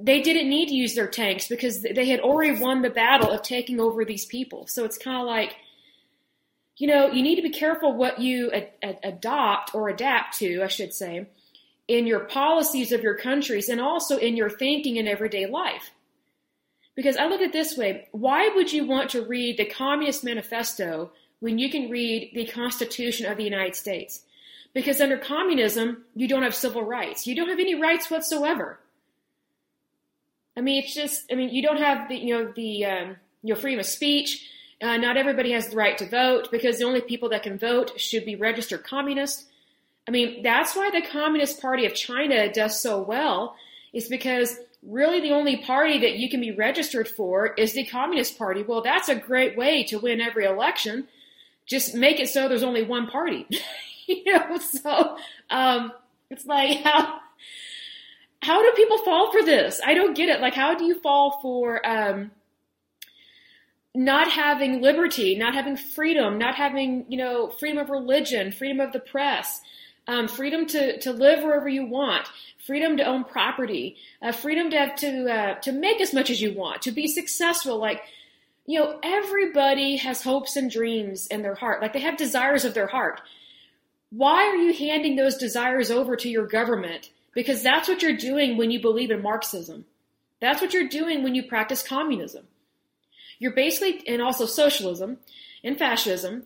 [0.00, 3.42] they didn't need to use their tanks because they had already won the battle of
[3.42, 4.66] taking over these people.
[4.66, 5.54] So it's kind of like,
[6.76, 10.64] you know, you need to be careful what you ad- ad- adopt or adapt to,
[10.64, 11.28] I should say,
[11.86, 15.92] in your policies of your countries and also in your thinking in everyday life.
[16.96, 20.24] Because I look at it this way why would you want to read the Communist
[20.24, 24.22] Manifesto when you can read the Constitution of the United States.
[24.74, 27.26] Because under communism, you don't have civil rights.
[27.26, 28.78] You don't have any rights whatsoever.
[30.56, 33.54] I mean, it's just, I mean, you don't have the, you know, the, um, you
[33.54, 34.46] know, freedom of speech.
[34.80, 37.98] Uh, not everybody has the right to vote because the only people that can vote
[37.98, 39.46] should be registered communist.
[40.06, 43.56] I mean, that's why the Communist Party of China does so well,
[43.92, 48.38] is because really the only party that you can be registered for is the Communist
[48.38, 48.62] Party.
[48.62, 51.08] Well, that's a great way to win every election
[51.68, 53.46] just make it so there's only one party.
[54.06, 55.16] you know, so
[55.50, 55.92] um,
[56.30, 57.20] it's like how
[58.42, 59.80] how do people fall for this?
[59.84, 60.40] I don't get it.
[60.40, 62.30] Like, how do you fall for um,
[63.94, 68.92] not having liberty, not having freedom, not having you know freedom of religion, freedom of
[68.92, 69.60] the press,
[70.06, 72.28] um, freedom to to live wherever you want,
[72.64, 76.40] freedom to own property, uh, freedom to have to uh, to make as much as
[76.40, 78.02] you want, to be successful, like
[78.68, 81.80] you know, everybody has hopes and dreams in their heart.
[81.80, 83.22] Like they have desires of their heart.
[84.10, 87.08] Why are you handing those desires over to your government?
[87.32, 89.86] Because that's what you're doing when you believe in Marxism.
[90.42, 92.44] That's what you're doing when you practice communism.
[93.38, 95.16] You're basically, and also socialism
[95.64, 96.44] and fascism,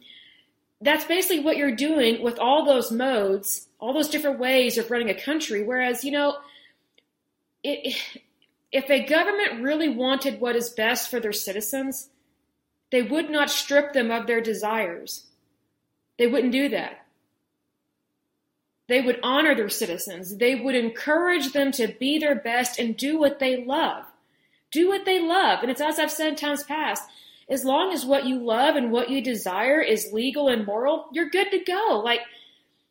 [0.81, 5.11] that's basically what you're doing with all those modes, all those different ways of running
[5.11, 5.65] a country.
[5.65, 6.37] Whereas, you know,
[7.65, 7.97] it,
[8.71, 12.11] if a government really wanted what is best for their citizens,
[12.93, 15.27] they would not strip them of their desires.
[16.19, 17.07] They wouldn't do that.
[18.87, 20.37] They would honor their citizens.
[20.37, 24.05] They would encourage them to be their best and do what they love.
[24.71, 25.61] Do what they love.
[25.63, 27.03] And it's as I've said in times past,
[27.49, 31.31] as long as what you love and what you desire is legal and moral, you're
[31.31, 32.03] good to go.
[32.05, 32.21] Like,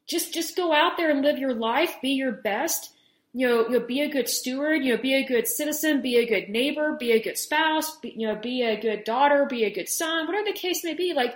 [0.07, 2.91] just, just go out there and live your life, be your best,
[3.33, 6.17] you know, you know, be a good steward, you know, be a good citizen, be
[6.17, 9.63] a good neighbor, be a good spouse, be, you know, be a good daughter, be
[9.63, 11.13] a good son, whatever the case may be.
[11.13, 11.35] Like,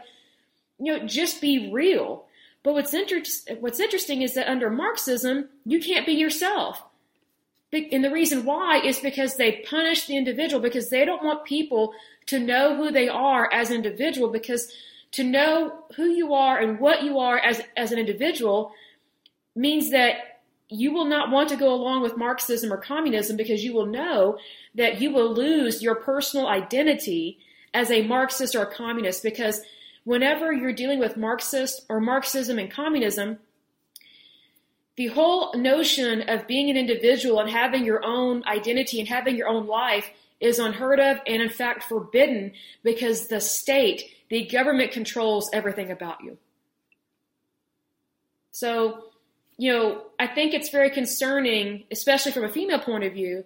[0.77, 2.25] you know, just be real.
[2.63, 3.21] But what's inter-
[3.59, 6.83] what's interesting is that under Marxism, you can't be yourself.
[7.71, 11.93] And the reason why is because they punish the individual because they don't want people
[12.27, 14.71] to know who they are as an individual because
[15.11, 18.71] to know who you are and what you are as, as an individual
[19.55, 20.34] means that
[20.69, 24.37] you will not want to go along with Marxism or communism because you will know
[24.73, 27.37] that you will lose your personal identity
[27.73, 29.61] as a Marxist or a communist because
[30.05, 33.37] whenever you're dealing with Marxist or Marxism and communism,
[34.95, 39.49] the whole notion of being an individual and having your own identity and having your
[39.49, 40.09] own life
[40.39, 42.53] is unheard of and in fact forbidden
[42.83, 46.37] because the state, the government controls everything about you.
[48.51, 49.03] So,
[49.57, 53.45] you know, I think it's very concerning, especially from a female point of view,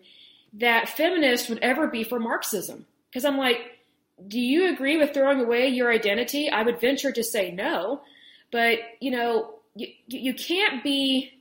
[0.53, 2.86] that feminists would ever be for Marxism.
[3.10, 3.57] Because I'm like,
[4.28, 6.49] do you agree with throwing away your identity?
[6.49, 8.01] I would venture to say no,
[8.51, 11.32] but you know, you, you can't be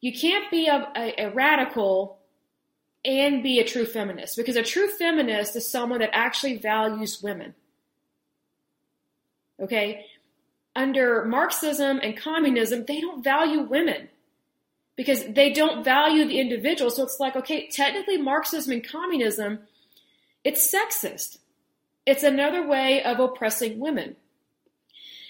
[0.00, 2.18] you can't be a, a, a radical
[3.04, 7.54] and be a true feminist because a true feminist is someone that actually values women.
[9.60, 10.06] Okay?
[10.80, 14.08] Under Marxism and communism, they don't value women
[14.96, 16.90] because they don't value the individual.
[16.90, 19.58] So it's like, okay, technically Marxism and communism,
[20.42, 21.36] it's sexist.
[22.06, 24.16] It's another way of oppressing women.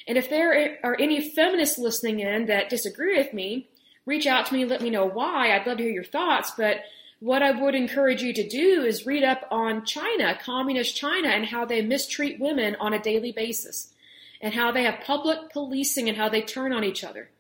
[0.07, 3.69] And if there are any feminists listening in that disagree with me,
[4.07, 5.51] reach out to me, let me know why.
[5.51, 6.53] I'd love to hear your thoughts.
[6.57, 6.77] But
[7.19, 11.47] what I would encourage you to do is read up on China, communist China, and
[11.47, 13.93] how they mistreat women on a daily basis,
[14.41, 17.31] and how they have public policing and how they turn on each other.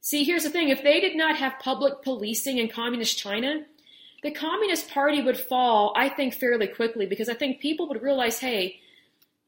[0.00, 3.64] See, here's the thing if they did not have public policing in communist China,
[4.22, 8.38] the Communist Party would fall, I think, fairly quickly because I think people would realize
[8.38, 8.80] hey,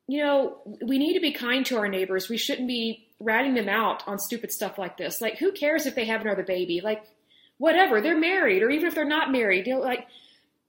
[0.06, 2.28] you know, we need to be kind to our neighbors.
[2.28, 5.20] We shouldn't be ratting them out on stupid stuff like this.
[5.20, 6.80] Like, who cares if they have another baby?
[6.80, 7.04] Like,
[7.58, 8.00] whatever.
[8.00, 10.06] They're married, or even if they're not married, you know, like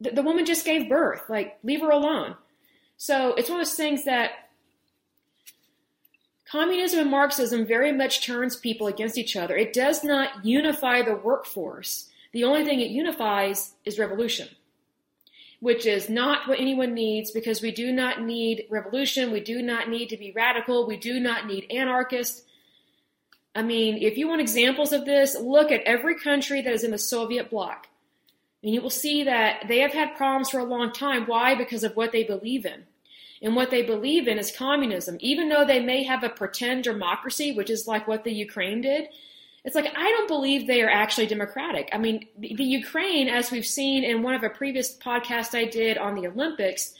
[0.01, 1.21] the, the woman just gave birth.
[1.29, 2.35] Like, leave her alone.
[2.97, 4.31] So it's one of those things that
[6.51, 9.55] communism and Marxism very much turns people against each other.
[9.55, 12.09] It does not unify the workforce.
[12.31, 14.49] The only thing it unifies is revolution
[15.59, 19.31] which is not what anyone needs because we do not need revolution.
[19.31, 20.87] We do not need to be radical.
[20.87, 22.43] We do not need anarchists.
[23.53, 26.91] I mean, if you want examples of this, look at every country that is in
[26.91, 27.87] the Soviet bloc.
[28.63, 31.25] And you will see that they have had problems for a long time.
[31.25, 31.55] Why?
[31.55, 32.85] Because of what they believe in.
[33.41, 35.17] And what they believe in is communism.
[35.21, 39.07] Even though they may have a pretend democracy, which is like what the Ukraine did,
[39.63, 41.89] it's like I don't believe they are actually democratic.
[41.93, 45.65] I mean, the, the Ukraine, as we've seen in one of a previous podcast I
[45.65, 46.93] did on the Olympics,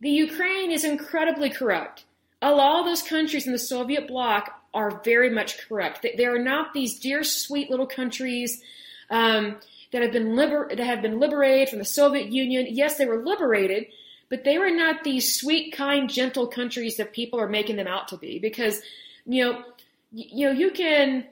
[0.00, 2.04] the Ukraine is incredibly corrupt.
[2.40, 6.02] A lot of those countries in the Soviet bloc are very much corrupt.
[6.02, 8.62] They, they are not these dear, sweet little countries
[9.10, 9.56] um,
[9.92, 12.66] that have been liber- that have been liberated from the Soviet Union.
[12.70, 13.86] Yes, they were liberated,
[14.32, 18.08] but they were not these sweet, kind, gentle countries that people are making them out
[18.08, 18.38] to be.
[18.38, 18.80] Because
[19.26, 19.62] you know,
[20.10, 21.26] you know, you can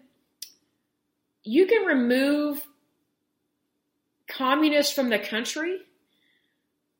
[1.43, 2.63] you can remove
[4.29, 5.79] communists from the country,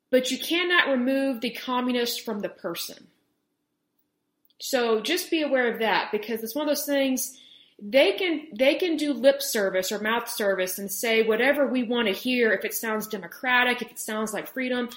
[0.09, 3.05] but you cannot remove the communist from the person.
[4.59, 7.37] So just be aware of that because it's one of those things
[7.79, 12.07] they can they can do lip service or mouth service and say whatever we want
[12.07, 14.89] to hear if it sounds democratic, if it sounds like freedom.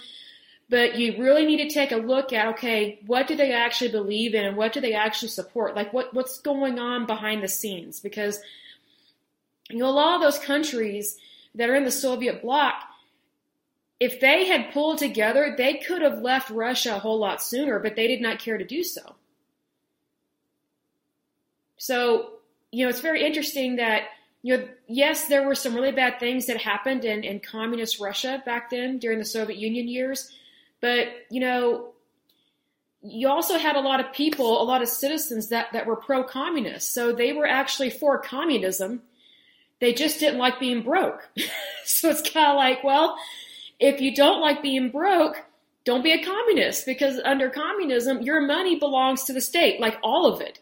[0.71, 4.35] But you really need to take a look at okay, what do they actually believe
[4.35, 5.77] in and what do they actually support?
[5.77, 8.41] Like what what's going on behind the scenes because
[9.71, 11.19] you know, a lot of those countries
[11.55, 12.75] that are in the Soviet bloc,
[14.01, 17.97] if they had pulled together, they could have left Russia a whole lot sooner, but
[17.97, 19.15] they did not care to do so.
[21.77, 22.31] So,
[22.71, 24.05] you know, it's very interesting that,
[24.43, 28.43] you know, yes, there were some really bad things that happened in, in communist Russia
[28.45, 30.31] back then during the Soviet Union years,
[30.85, 31.95] but, you know,
[33.01, 36.23] you also had a lot of people, a lot of citizens that, that were pro
[36.23, 36.93] communist.
[36.93, 39.01] So they were actually for communism
[39.81, 41.29] they just didn't like being broke.
[41.85, 43.19] so it's kind of like, well,
[43.79, 45.37] if you don't like being broke,
[45.85, 50.27] don't be a communist because under communism, your money belongs to the state, like all
[50.27, 50.59] of it.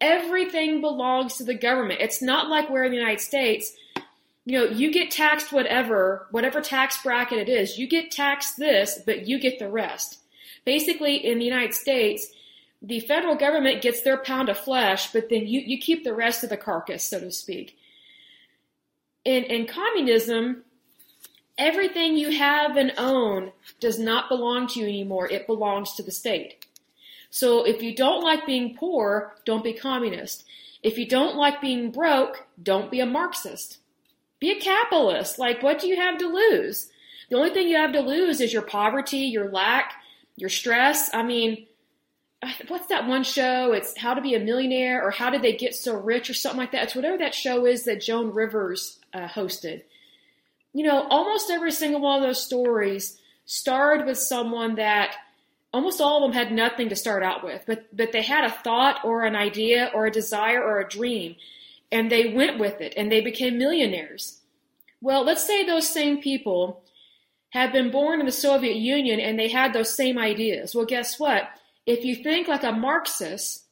[0.00, 2.00] Everything belongs to the government.
[2.00, 3.72] It's not like we're in the United States.
[4.46, 7.78] You know, you get taxed whatever, whatever tax bracket it is.
[7.78, 10.18] You get taxed this, but you get the rest.
[10.64, 12.26] Basically, in the United States,
[12.82, 16.42] the federal government gets their pound of flesh, but then you, you keep the rest
[16.42, 17.76] of the carcass, so to speak
[19.24, 20.64] in, in communism,
[21.58, 25.30] everything you have and own does not belong to you anymore.
[25.30, 26.66] It belongs to the state.
[27.30, 30.44] So if you don't like being poor, don't be communist.
[30.82, 33.78] If you don't like being broke, don't be a Marxist.
[34.40, 35.38] Be a capitalist.
[35.38, 36.88] Like, what do you have to lose?
[37.28, 39.92] The only thing you have to lose is your poverty, your lack,
[40.36, 41.10] your stress.
[41.14, 41.66] I mean,
[42.68, 43.72] what's that one show?
[43.72, 46.58] It's How to Be a Millionaire or How Did They Get So Rich or something
[46.58, 46.84] like that.
[46.84, 49.82] It's whatever that show is that Joan Rivers uh, hosted.
[50.72, 55.14] You know, almost every single one of those stories started with someone that
[55.72, 58.50] almost all of them had nothing to start out with, but but they had a
[58.50, 61.36] thought or an idea or a desire or a dream.
[61.92, 64.40] And they went with it and they became millionaires.
[65.00, 66.82] Well, let's say those same people
[67.50, 70.74] had been born in the Soviet Union and they had those same ideas.
[70.74, 71.44] Well, guess what?
[71.86, 73.64] If you think like a Marxist,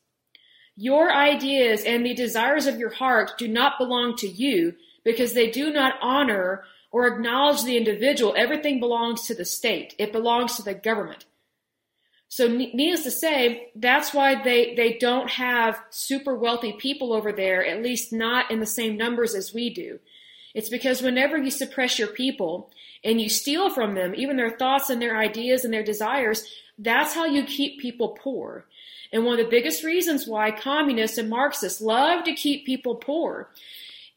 [0.74, 4.74] your ideas and the desires of your heart do not belong to you
[5.04, 8.34] because they do not honor or acknowledge the individual.
[8.36, 9.94] Everything belongs to the state.
[9.98, 11.24] It belongs to the government.
[12.30, 17.64] So needless to say, that's why they, they don't have super wealthy people over there,
[17.64, 19.98] at least not in the same numbers as we do.
[20.54, 22.70] It's because whenever you suppress your people
[23.02, 26.44] and you steal from them, even their thoughts and their ideas and their desires,
[26.78, 28.66] that's how you keep people poor.
[29.12, 33.48] And one of the biggest reasons why communists and Marxists love to keep people poor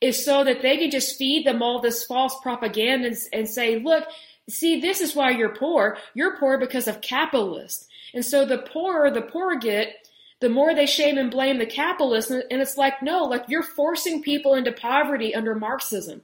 [0.02, 3.80] is so that they can just feed them all this false propaganda and, and say,
[3.80, 4.06] look,
[4.50, 5.98] see, this is why you're poor.
[6.14, 7.88] You're poor because of capitalists.
[8.14, 10.08] And so the poorer the poor get,
[10.40, 12.32] the more they shame and blame the capitalists.
[12.32, 16.24] And it's like, no, like you're forcing people into poverty under Marxism.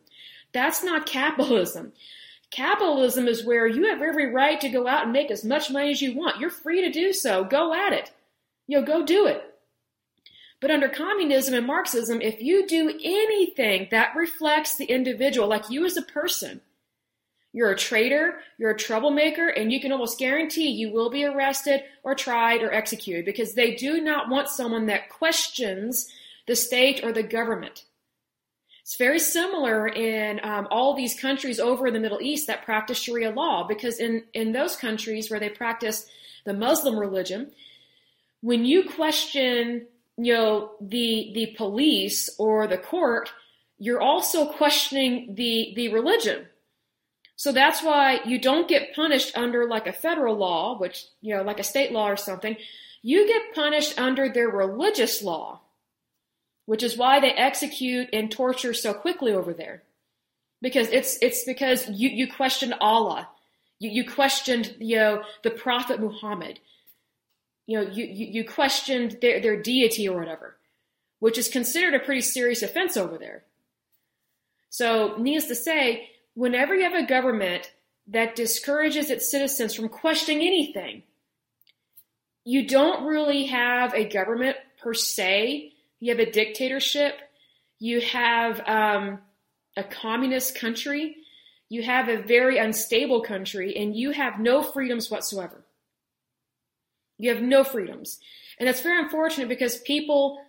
[0.54, 1.94] That's not capitalism.
[2.50, 5.92] Capitalism is where you have every right to go out and make as much money
[5.92, 6.40] as you want.
[6.40, 7.44] You're free to do so.
[7.44, 8.12] Go at it.
[8.68, 9.44] You know, go do it.
[10.60, 15.86] But under communism and Marxism, if you do anything that reflects the individual, like you
[15.86, 16.62] as a person,
[17.58, 21.82] you're a traitor, you're a troublemaker, and you can almost guarantee you will be arrested
[22.04, 26.08] or tried or executed because they do not want someone that questions
[26.46, 27.86] the state or the government.
[28.84, 33.00] It's very similar in um, all these countries over in the Middle East that practice
[33.00, 36.06] Sharia law because in, in those countries where they practice
[36.46, 37.50] the Muslim religion,
[38.42, 39.88] when you question
[40.20, 43.32] you know the the police or the court,
[43.80, 46.46] you're also questioning the the religion
[47.38, 51.44] so that's why you don't get punished under like a federal law, which, you know,
[51.44, 52.58] like a state law or something.
[53.04, 55.62] You get punished under their religious law,
[56.66, 59.84] which is why they execute and torture so quickly over there.
[60.64, 63.30] Because it's, it's because you, you questioned Allah.
[63.78, 66.60] You, you questioned, you know, the Prophet Muhammad.
[67.68, 70.58] You know, you, you, you questioned their, their deity or whatever,
[71.20, 73.44] which is considered a pretty serious offense over there.
[74.72, 77.72] So, needless to say, whenever you have a government
[78.06, 81.02] that discourages its citizens from questioning anything,
[82.46, 85.74] you don't really have a government per se.
[86.00, 87.16] You have a dictatorship.
[87.80, 89.18] You have um,
[89.76, 91.18] a communist country.
[91.70, 95.66] You have a very unstable country, and you have no freedoms whatsoever.
[97.18, 98.20] You have no freedoms.
[98.60, 100.40] And that's very unfortunate because people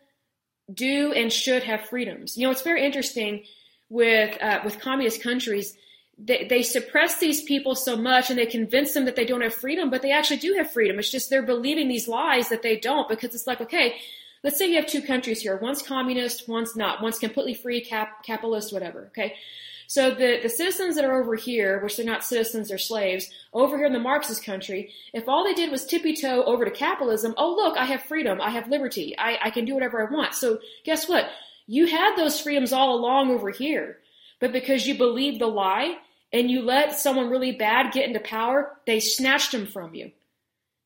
[0.73, 2.37] do and should have freedoms.
[2.37, 3.45] You know, it's very interesting
[3.91, 5.77] with uh, with communist countries,
[6.19, 9.55] they, they suppress these people so much and they convince them that they don't have
[9.55, 10.99] freedom, but they actually do have freedom.
[10.99, 13.97] It's just they're believing these lies that they don't because it's like, okay,
[14.43, 15.57] let's say you have two countries here.
[15.57, 17.03] One's communist, one's not.
[17.03, 19.07] One's completely free, cap, capitalist, whatever.
[19.09, 19.35] Okay.
[19.87, 23.79] So the, the citizens that are over here, which they're not citizens, they're slaves, over
[23.79, 27.33] here in the Marxist country, if all they did was tippy toe over to capitalism,
[27.39, 30.35] oh look, I have freedom, I have liberty, I, I can do whatever I want.
[30.35, 31.31] So guess what?
[31.69, 33.99] You had those freedoms all along over here.
[34.41, 35.99] But because you believed the lie
[36.33, 40.11] and you let someone really bad get into power, they snatched them from you.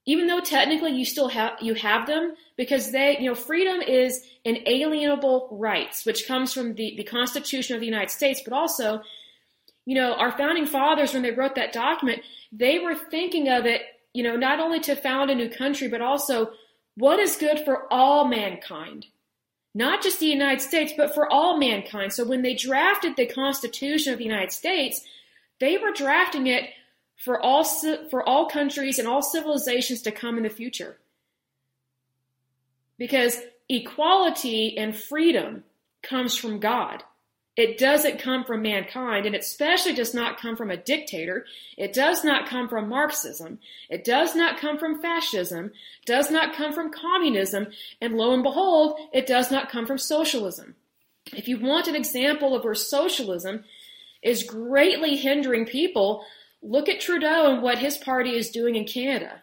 [0.05, 4.25] Even though technically you still have you have them because they, you know, freedom is
[4.45, 9.03] inalienable rights, which comes from the, the Constitution of the United States, but also,
[9.87, 13.83] you know, our founding fathers when they wrote that document, they were thinking of it,
[14.13, 16.51] you know, not only to found a new country, but also
[16.97, 19.07] what is good for all mankind
[19.75, 22.13] not just the United States, but for all mankind.
[22.13, 25.03] So when they drafted the Constitution of the United States,
[25.61, 26.71] they were drafting it
[27.17, 30.99] for all for all countries and all civilizations to come in the future.
[32.99, 33.39] Because
[33.69, 35.65] equality and freedom
[36.03, 37.03] comes from God.
[37.55, 41.45] It doesn't come from mankind, and it especially does not come from a dictator.
[41.77, 43.59] It does not come from Marxism.
[43.91, 45.73] It does not come from fascism.
[46.07, 47.67] Does not come from communism.
[48.01, 50.77] And lo and behold, it does not come from socialism.
[51.35, 53.65] If you want an example of where socialism
[54.23, 56.25] is greatly hindering people,
[56.63, 59.43] look at Trudeau and what his party is doing in Canada.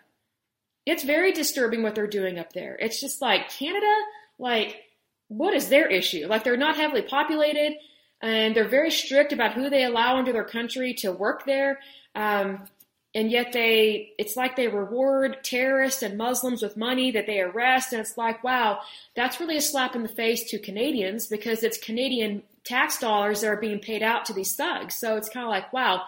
[0.83, 2.75] It's very disturbing what they're doing up there.
[2.79, 3.93] It's just like Canada,
[4.39, 4.85] like,
[5.27, 6.25] what is their issue?
[6.27, 7.75] Like, they're not heavily populated
[8.21, 11.79] and they're very strict about who they allow into their country to work there.
[12.15, 12.67] Um,
[13.15, 17.91] and yet they, it's like they reward terrorists and Muslims with money that they arrest.
[17.91, 18.81] And it's like, wow,
[19.15, 23.47] that's really a slap in the face to Canadians because it's Canadian tax dollars that
[23.47, 24.93] are being paid out to these thugs.
[24.93, 26.03] So it's kind of like, wow.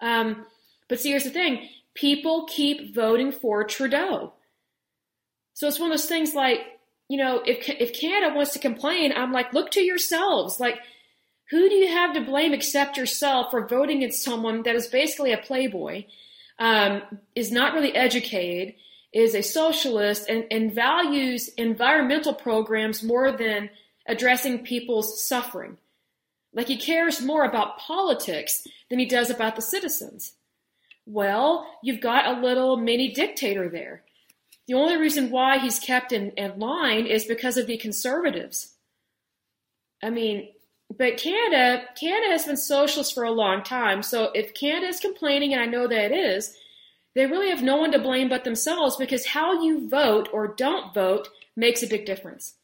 [0.00, 0.44] Um,
[0.88, 1.68] but see, here's the thing.
[1.94, 4.34] People keep voting for Trudeau.
[5.54, 6.60] So it's one of those things like,
[7.08, 10.58] you know, if if Canada wants to complain, I'm like, look to yourselves.
[10.58, 10.78] Like,
[11.52, 15.32] who do you have to blame except yourself for voting in someone that is basically
[15.32, 16.06] a playboy,
[16.58, 17.02] um,
[17.34, 18.74] is not really educated,
[19.12, 23.68] is a socialist, and, and values environmental programs more than
[24.06, 25.76] addressing people's suffering.
[26.54, 30.32] Like he cares more about politics than he does about the citizens.
[31.04, 34.04] Well, you've got a little mini dictator there.
[34.68, 38.72] The only reason why he's kept in, in line is because of the conservatives.
[40.02, 40.48] I mean,
[40.98, 44.02] but Canada, Canada has been socialist for a long time.
[44.02, 46.56] So if Canada is complaining, and I know that it is,
[47.14, 50.94] they really have no one to blame but themselves because how you vote or don't
[50.94, 52.54] vote makes a big difference.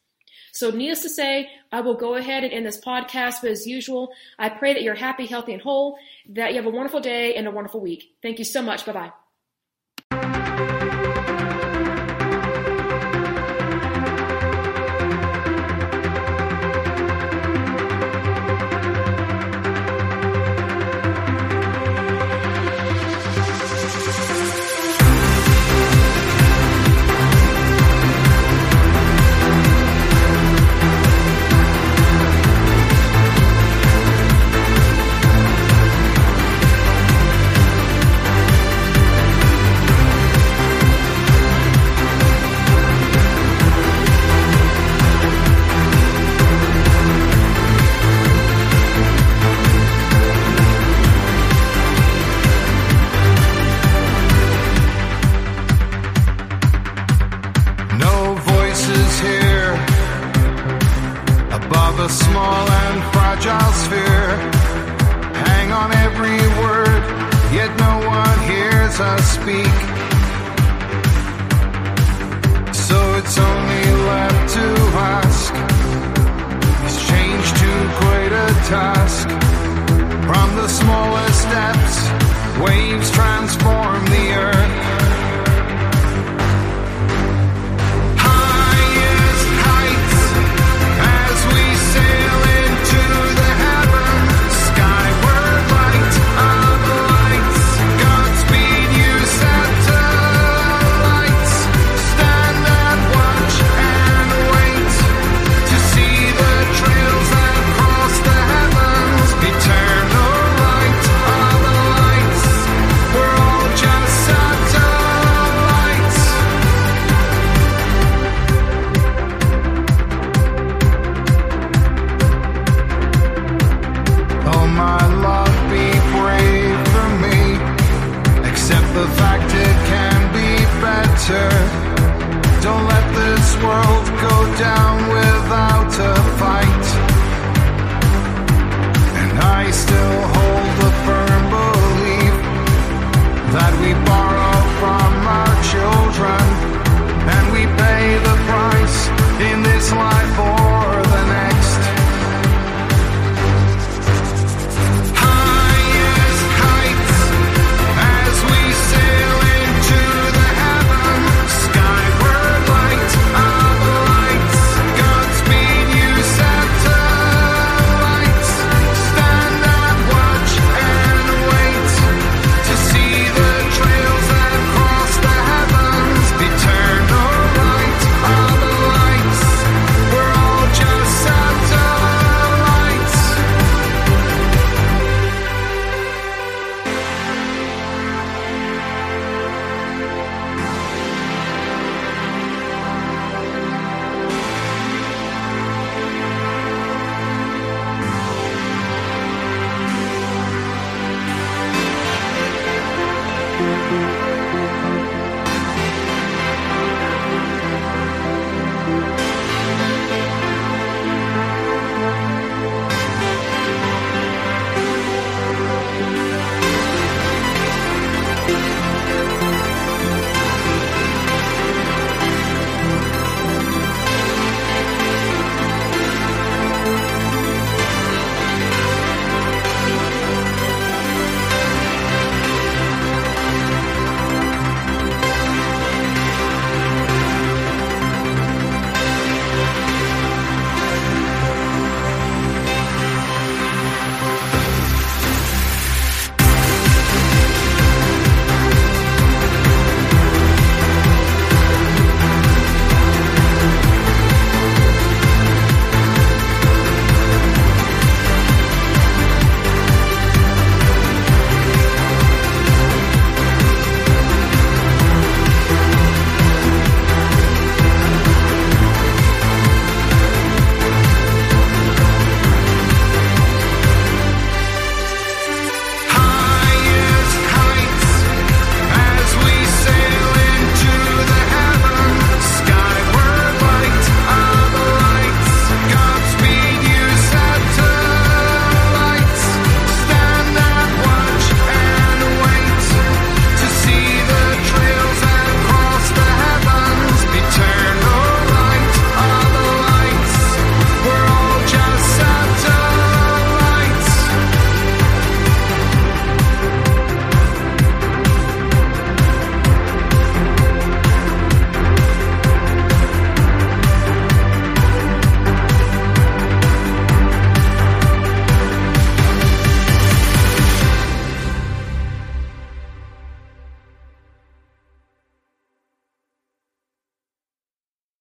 [0.51, 3.41] So, needless to say, I will go ahead and end this podcast.
[3.41, 5.97] But as usual, I pray that you're happy, healthy, and whole,
[6.29, 8.15] that you have a wonderful day and a wonderful week.
[8.23, 8.85] Thank you so much.
[8.85, 9.11] Bye bye.